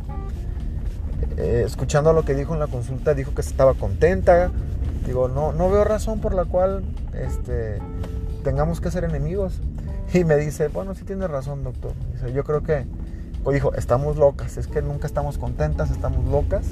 eh, 1.36 1.64
escuchando 1.66 2.12
lo 2.12 2.24
que 2.24 2.34
dijo 2.34 2.54
en 2.54 2.60
la 2.60 2.66
consulta, 2.66 3.14
dijo 3.14 3.34
que 3.34 3.40
estaba 3.40 3.74
contenta. 3.74 4.50
Digo, 5.06 5.28
no, 5.28 5.52
no 5.52 5.70
veo 5.70 5.84
razón 5.84 6.20
por 6.20 6.34
la 6.34 6.44
cual 6.44 6.84
este, 7.14 7.78
tengamos 8.44 8.80
que 8.80 8.90
ser 8.90 9.04
enemigos. 9.04 9.60
Y 10.14 10.24
me 10.24 10.36
dice, 10.36 10.68
bueno, 10.68 10.94
sí 10.94 11.04
tiene 11.04 11.26
razón, 11.26 11.64
doctor. 11.64 11.92
Dice, 12.12 12.34
yo 12.34 12.44
creo 12.44 12.62
que, 12.62 12.84
dijo, 13.50 13.74
estamos 13.74 14.16
locas, 14.16 14.56
es 14.56 14.68
que 14.68 14.82
nunca 14.82 15.06
estamos 15.06 15.38
contentas, 15.38 15.90
estamos 15.90 16.24
locas. 16.26 16.66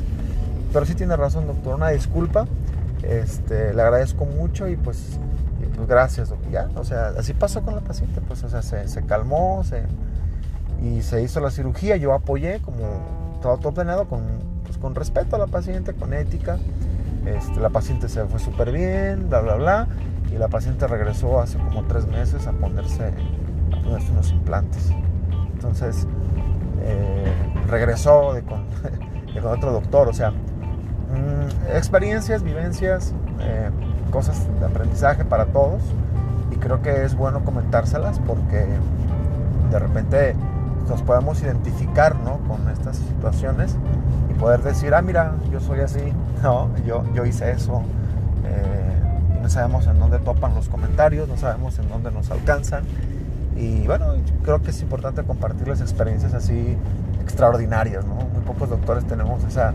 Pero 0.73 0.87
sí 0.87 0.95
tiene 0.95 1.17
razón, 1.17 1.47
doctor, 1.47 1.75
una 1.75 1.89
disculpa. 1.89 2.47
Este, 3.03 3.75
le 3.75 3.83
agradezco 3.83 4.25
mucho 4.25 4.69
y 4.69 4.77
pues, 4.77 5.19
pues 5.75 5.89
gracias, 5.89 6.29
doctor. 6.29 6.53
Ya, 6.53 6.69
o 6.77 6.85
sea, 6.85 7.09
así 7.19 7.33
pasó 7.33 7.63
con 7.63 7.75
la 7.75 7.81
paciente, 7.81 8.21
pues, 8.21 8.45
o 8.45 8.49
sea, 8.49 8.63
se, 8.63 8.87
se 8.87 9.03
calmó 9.03 9.65
se, 9.65 9.83
y 10.83 11.03
se 11.03 11.23
hizo 11.23 11.41
la 11.41 11.51
cirugía. 11.51 11.97
Yo 11.97 12.13
apoyé 12.13 12.61
como 12.61 12.79
todo, 13.43 13.59
todo 13.59 13.73
planeado 13.73 14.07
con, 14.07 14.23
pues, 14.65 14.79
con 14.79 14.95
respeto 14.95 15.37
a 15.37 15.39
la 15.39 15.47
paciente, 15.47 15.95
con 15.95 16.15
ética. 16.15 16.59
Este, 17.27 17.61
la 17.61 17.71
paciente 17.71 18.09
se 18.09 18.25
fue 18.27 18.39
súper 18.39 18.71
bien, 18.73 19.29
bla, 19.29 19.41
bla, 19.41 19.57
bla. 19.57 19.89
Y 20.33 20.39
la 20.39 20.49
paciente 20.49 20.87
regresó 20.87 21.41
hace 21.41 21.59
como 21.59 21.83
tres 21.85 22.07
meses 22.07 22.47
a 22.47 22.53
ponerse, 22.53 23.07
a 23.07 23.83
ponerse 23.83 24.13
unos 24.13 24.31
implantes. 24.31 24.91
Entonces, 25.55 26.07
eh, 26.83 27.33
regresó 27.69 28.33
de 28.35 28.43
con, 28.43 28.65
otro 29.45 29.73
doctor. 29.73 30.09
O 30.09 30.13
sea, 30.13 30.31
mmm, 30.31 31.77
experiencias, 31.77 32.43
vivencias, 32.43 33.15
eh, 33.41 33.71
cosas 34.11 34.47
de 34.59 34.67
aprendizaje 34.67 35.25
para 35.25 35.47
todos. 35.47 35.83
Y 36.51 36.57
creo 36.57 36.83
que 36.83 37.05
es 37.05 37.15
bueno 37.15 37.45
comentárselas 37.45 38.19
porque 38.21 38.67
de 39.71 39.79
repente 39.79 40.35
nos 40.89 41.03
podemos 41.03 41.41
identificar 41.43 42.17
¿no? 42.17 42.39
con 42.49 42.69
estas 42.69 42.97
situaciones 42.97 43.77
y 44.29 44.35
poder 44.35 44.63
decir, 44.63 44.95
ah, 44.95 45.03
mira, 45.03 45.35
yo 45.51 45.61
soy 45.61 45.81
así, 45.81 46.13
¿no? 46.43 46.71
yo, 46.85 47.05
yo 47.15 47.25
hice 47.25 47.53
eso. 47.53 47.83
Eh, 48.45 49.37
y 49.37 49.41
no 49.41 49.49
sabemos 49.49 49.87
en 49.87 49.99
dónde 49.99 50.19
topan 50.19 50.55
los 50.55 50.69
comentarios, 50.69 51.29
no 51.29 51.37
sabemos 51.37 51.79
en 51.79 51.89
dónde 51.89 52.11
nos 52.11 52.31
alcanzan. 52.31 52.83
Y 53.61 53.87
bueno, 53.87 54.15
creo 54.43 54.63
que 54.63 54.71
es 54.71 54.81
importante 54.81 55.23
compartirles 55.23 55.83
experiencias 55.83 56.33
así 56.33 56.79
extraordinarias, 57.21 58.07
¿no? 58.07 58.15
Muy 58.15 58.43
pocos 58.47 58.71
doctores 58.71 59.05
tenemos 59.05 59.45
esa, 59.45 59.75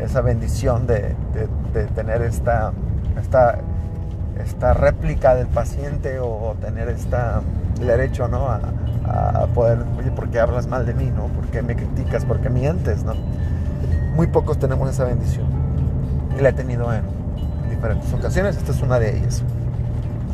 esa 0.00 0.20
bendición 0.20 0.88
de, 0.88 1.14
de, 1.72 1.84
tener 1.94 2.22
esta, 2.22 2.72
esta, 3.20 3.58
esta 4.44 4.74
réplica 4.74 5.36
del 5.36 5.46
paciente 5.46 6.18
o 6.18 6.56
tener 6.60 6.88
esta 6.88 7.40
derecho, 7.78 8.26
¿no? 8.26 8.48
A, 8.48 8.60
a 9.06 9.46
poder, 9.54 9.84
oye, 9.96 10.10
¿por 10.10 10.28
qué 10.30 10.40
hablas 10.40 10.66
mal 10.66 10.84
de 10.84 10.94
mí, 10.94 11.12
no? 11.14 11.28
¿Por 11.28 11.46
qué 11.52 11.62
me 11.62 11.76
criticas? 11.76 12.24
¿Por 12.24 12.40
qué 12.40 12.50
mientes, 12.50 13.04
no? 13.04 13.14
Muy 14.16 14.26
pocos 14.26 14.58
tenemos 14.58 14.90
esa 14.90 15.04
bendición. 15.04 15.46
Y 16.36 16.42
la 16.42 16.48
he 16.48 16.52
tenido 16.52 16.92
en 16.92 17.02
diferentes 17.70 18.12
ocasiones, 18.12 18.56
esta 18.56 18.72
es 18.72 18.82
una 18.82 18.98
de 18.98 19.18
ellas. 19.18 19.44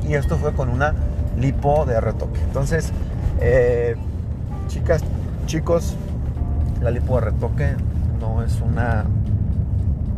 Y 0.08 0.14
esto 0.14 0.38
fue 0.38 0.54
con 0.54 0.70
una 0.70 0.94
lipo 1.38 1.84
de 1.86 2.00
retoque. 2.00 2.40
Entonces, 2.40 2.92
eh, 3.40 3.96
chicas, 4.68 5.02
chicos, 5.46 5.96
la 6.82 6.90
lipo 6.90 7.16
de 7.16 7.26
retoque 7.26 7.76
no 8.20 8.42
es 8.42 8.60
una 8.60 9.04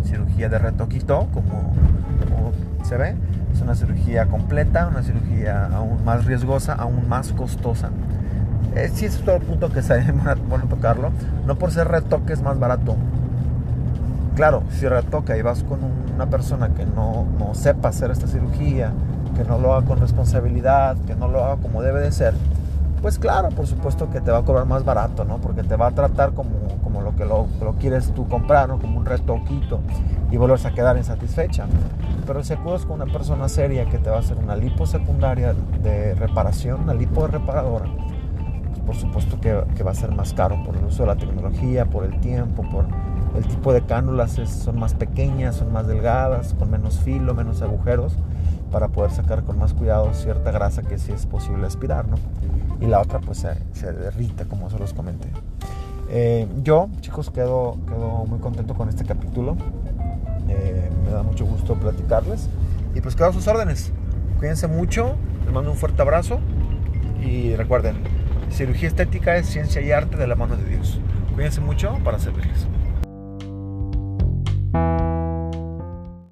cirugía 0.05 0.48
de 0.48 0.59
retoquito 0.59 1.29
como, 1.33 1.72
se 2.85 2.96
ve. 2.96 3.14
Es 3.53 3.61
una 3.61 3.75
cirugía 3.75 4.27
completa, 4.27 4.88
una 4.88 5.03
cirugía 5.03 5.66
aún 5.66 6.05
más 6.05 6.25
riesgosa, 6.25 6.75
aún 6.75 7.09
más 7.09 7.33
costosa 7.33 7.90
eh, 8.75 8.90
sí, 8.92 9.05
es 9.05 9.18
todo 9.18 9.37
el 9.37 9.42
punto 9.42 9.70
que 9.70 9.81
bueno 10.48 10.64
tocarlo. 10.70 11.11
No 11.46 11.57
por 11.57 11.70
ser 11.70 11.88
retoque 11.88 12.33
es 12.33 12.42
más 12.42 12.59
barato. 12.59 12.96
Claro, 14.35 14.62
si 14.70 14.88
retoca 14.88 15.37
y 15.37 15.42
vas 15.42 15.62
con 15.62 15.81
una 16.14 16.27
persona 16.27 16.70
que 16.70 16.87
no, 16.87 17.27
no 17.38 17.55
sepa 17.55 17.88
hacer 17.88 18.11
esta 18.11 18.27
cirugía, 18.27 18.92
que 19.35 19.45
no 19.45 19.59
lo 19.59 19.75
haga 19.75 19.87
con 19.87 19.99
responsabilidad, 19.99 20.97
que 21.07 21.14
no 21.14 21.29
lo 21.29 21.45
haga 21.45 21.57
como 21.57 21.83
debe 21.83 22.01
de 22.01 22.12
ser, 22.12 22.35
pues 23.01 23.18
claro, 23.18 23.49
por 23.51 23.66
supuesto 23.66 24.11
que 24.11 24.21
te 24.21 24.31
va 24.31 24.38
a 24.38 24.42
cobrar 24.42 24.64
más 24.64 24.85
barato, 24.85 25.25
¿no? 25.25 25.38
Porque 25.38 25.64
te 25.64 25.77
va 25.77 25.88
a 25.88 25.90
tratar 25.90 26.33
como, 26.33 26.51
como 26.85 27.03
lo 27.03 27.16
que 27.16 27.25
lo, 27.25 27.47
lo 27.61 27.73
quieres 27.75 28.12
tú 28.12 28.29
comprar, 28.29 28.68
¿no? 28.68 28.79
Como 28.79 28.99
un 28.99 29.05
retoquito 29.05 29.81
y 30.31 30.37
volverse 30.37 30.68
a 30.68 30.73
quedar 30.73 30.97
insatisfecha. 30.97 31.66
Pero 32.27 32.45
si 32.45 32.53
acudes 32.53 32.87
con 32.87 33.03
una 33.03 33.12
persona 33.12 33.49
seria 33.49 33.87
que 33.87 33.99
te 33.99 34.09
va 34.09 34.16
a 34.16 34.21
hacer 34.21 34.38
una 34.38 34.55
lipo 34.55 34.87
secundaria 34.87 35.55
de 35.83 36.14
reparación, 36.14 36.83
una 36.83 36.95
lipo 36.95 37.27
reparadora, 37.27 37.87
por 38.87 38.97
supuesto 38.97 39.40
que, 39.40 39.83
va 39.83 39.90
a 39.90 39.95
ser 39.95 40.12
más 40.12 40.33
caro 40.33 40.62
por 40.64 40.77
el 40.77 40.85
uso 40.85 41.03
de 41.03 41.09
la 41.09 41.16
tecnología, 41.16 41.87
por 41.87 42.05
el 42.05 42.18
tiempo, 42.21 42.62
por 42.71 42.87
el 43.37 43.47
tipo 43.47 43.73
de 43.73 43.83
cánulas 43.83 44.33
son 44.33 44.79
más 44.79 44.95
pequeñas, 44.95 45.57
son 45.57 45.73
más 45.73 45.87
delgadas, 45.87 46.55
con 46.59 46.71
menos 46.71 46.99
filo, 46.99 47.35
menos 47.35 47.62
agujeros, 47.62 48.16
para 48.72 48.88
poder 48.88 49.11
sacar 49.11 49.44
con 49.44 49.58
más 49.58 49.74
cuidado 49.74 50.12
cierta 50.14 50.50
grasa 50.50 50.82
que 50.82 50.98
sí 50.98 51.12
es 51.12 51.26
posible 51.26 51.66
aspirar, 51.66 52.08
¿no? 52.08 52.16
Y 52.80 52.87
la 52.87 53.00
otra 53.00 53.20
pues 53.20 53.46
se, 53.72 53.92
derrita, 53.92 54.46
como 54.46 54.70
se 54.70 54.78
los 54.78 54.94
comenté. 54.94 55.28
Eh, 56.11 56.48
yo, 56.62 56.88
chicos, 57.00 57.30
quedo, 57.30 57.76
quedo 57.87 58.24
muy 58.26 58.40
contento 58.40 58.74
con 58.74 58.88
este 58.88 59.04
capítulo. 59.04 59.56
Eh, 60.48 60.90
me 61.04 61.11
da 61.11 61.22
mucho 61.22 61.44
gusto 61.44 61.74
platicarles. 61.74 62.48
Y 62.94 63.00
pues 63.00 63.14
quedo 63.14 63.28
a 63.28 63.32
sus 63.32 63.46
órdenes. 63.46 63.92
Cuídense 64.38 64.66
mucho, 64.66 65.14
les 65.44 65.52
mando 65.52 65.70
un 65.70 65.76
fuerte 65.76 66.02
abrazo 66.02 66.40
y 67.24 67.54
recuerden, 67.54 67.96
Cirugía 68.50 68.88
estética 68.88 69.37
es 69.37 69.46
ciencia 69.46 69.80
y 69.80 69.92
arte 69.92 70.16
de 70.16 70.26
la 70.26 70.35
mano 70.35 70.56
de 70.56 70.64
Dios. 70.64 71.00
Cuídense 71.35 71.61
mucho 71.61 71.98
para 72.04 72.18
servirles. 72.18 72.66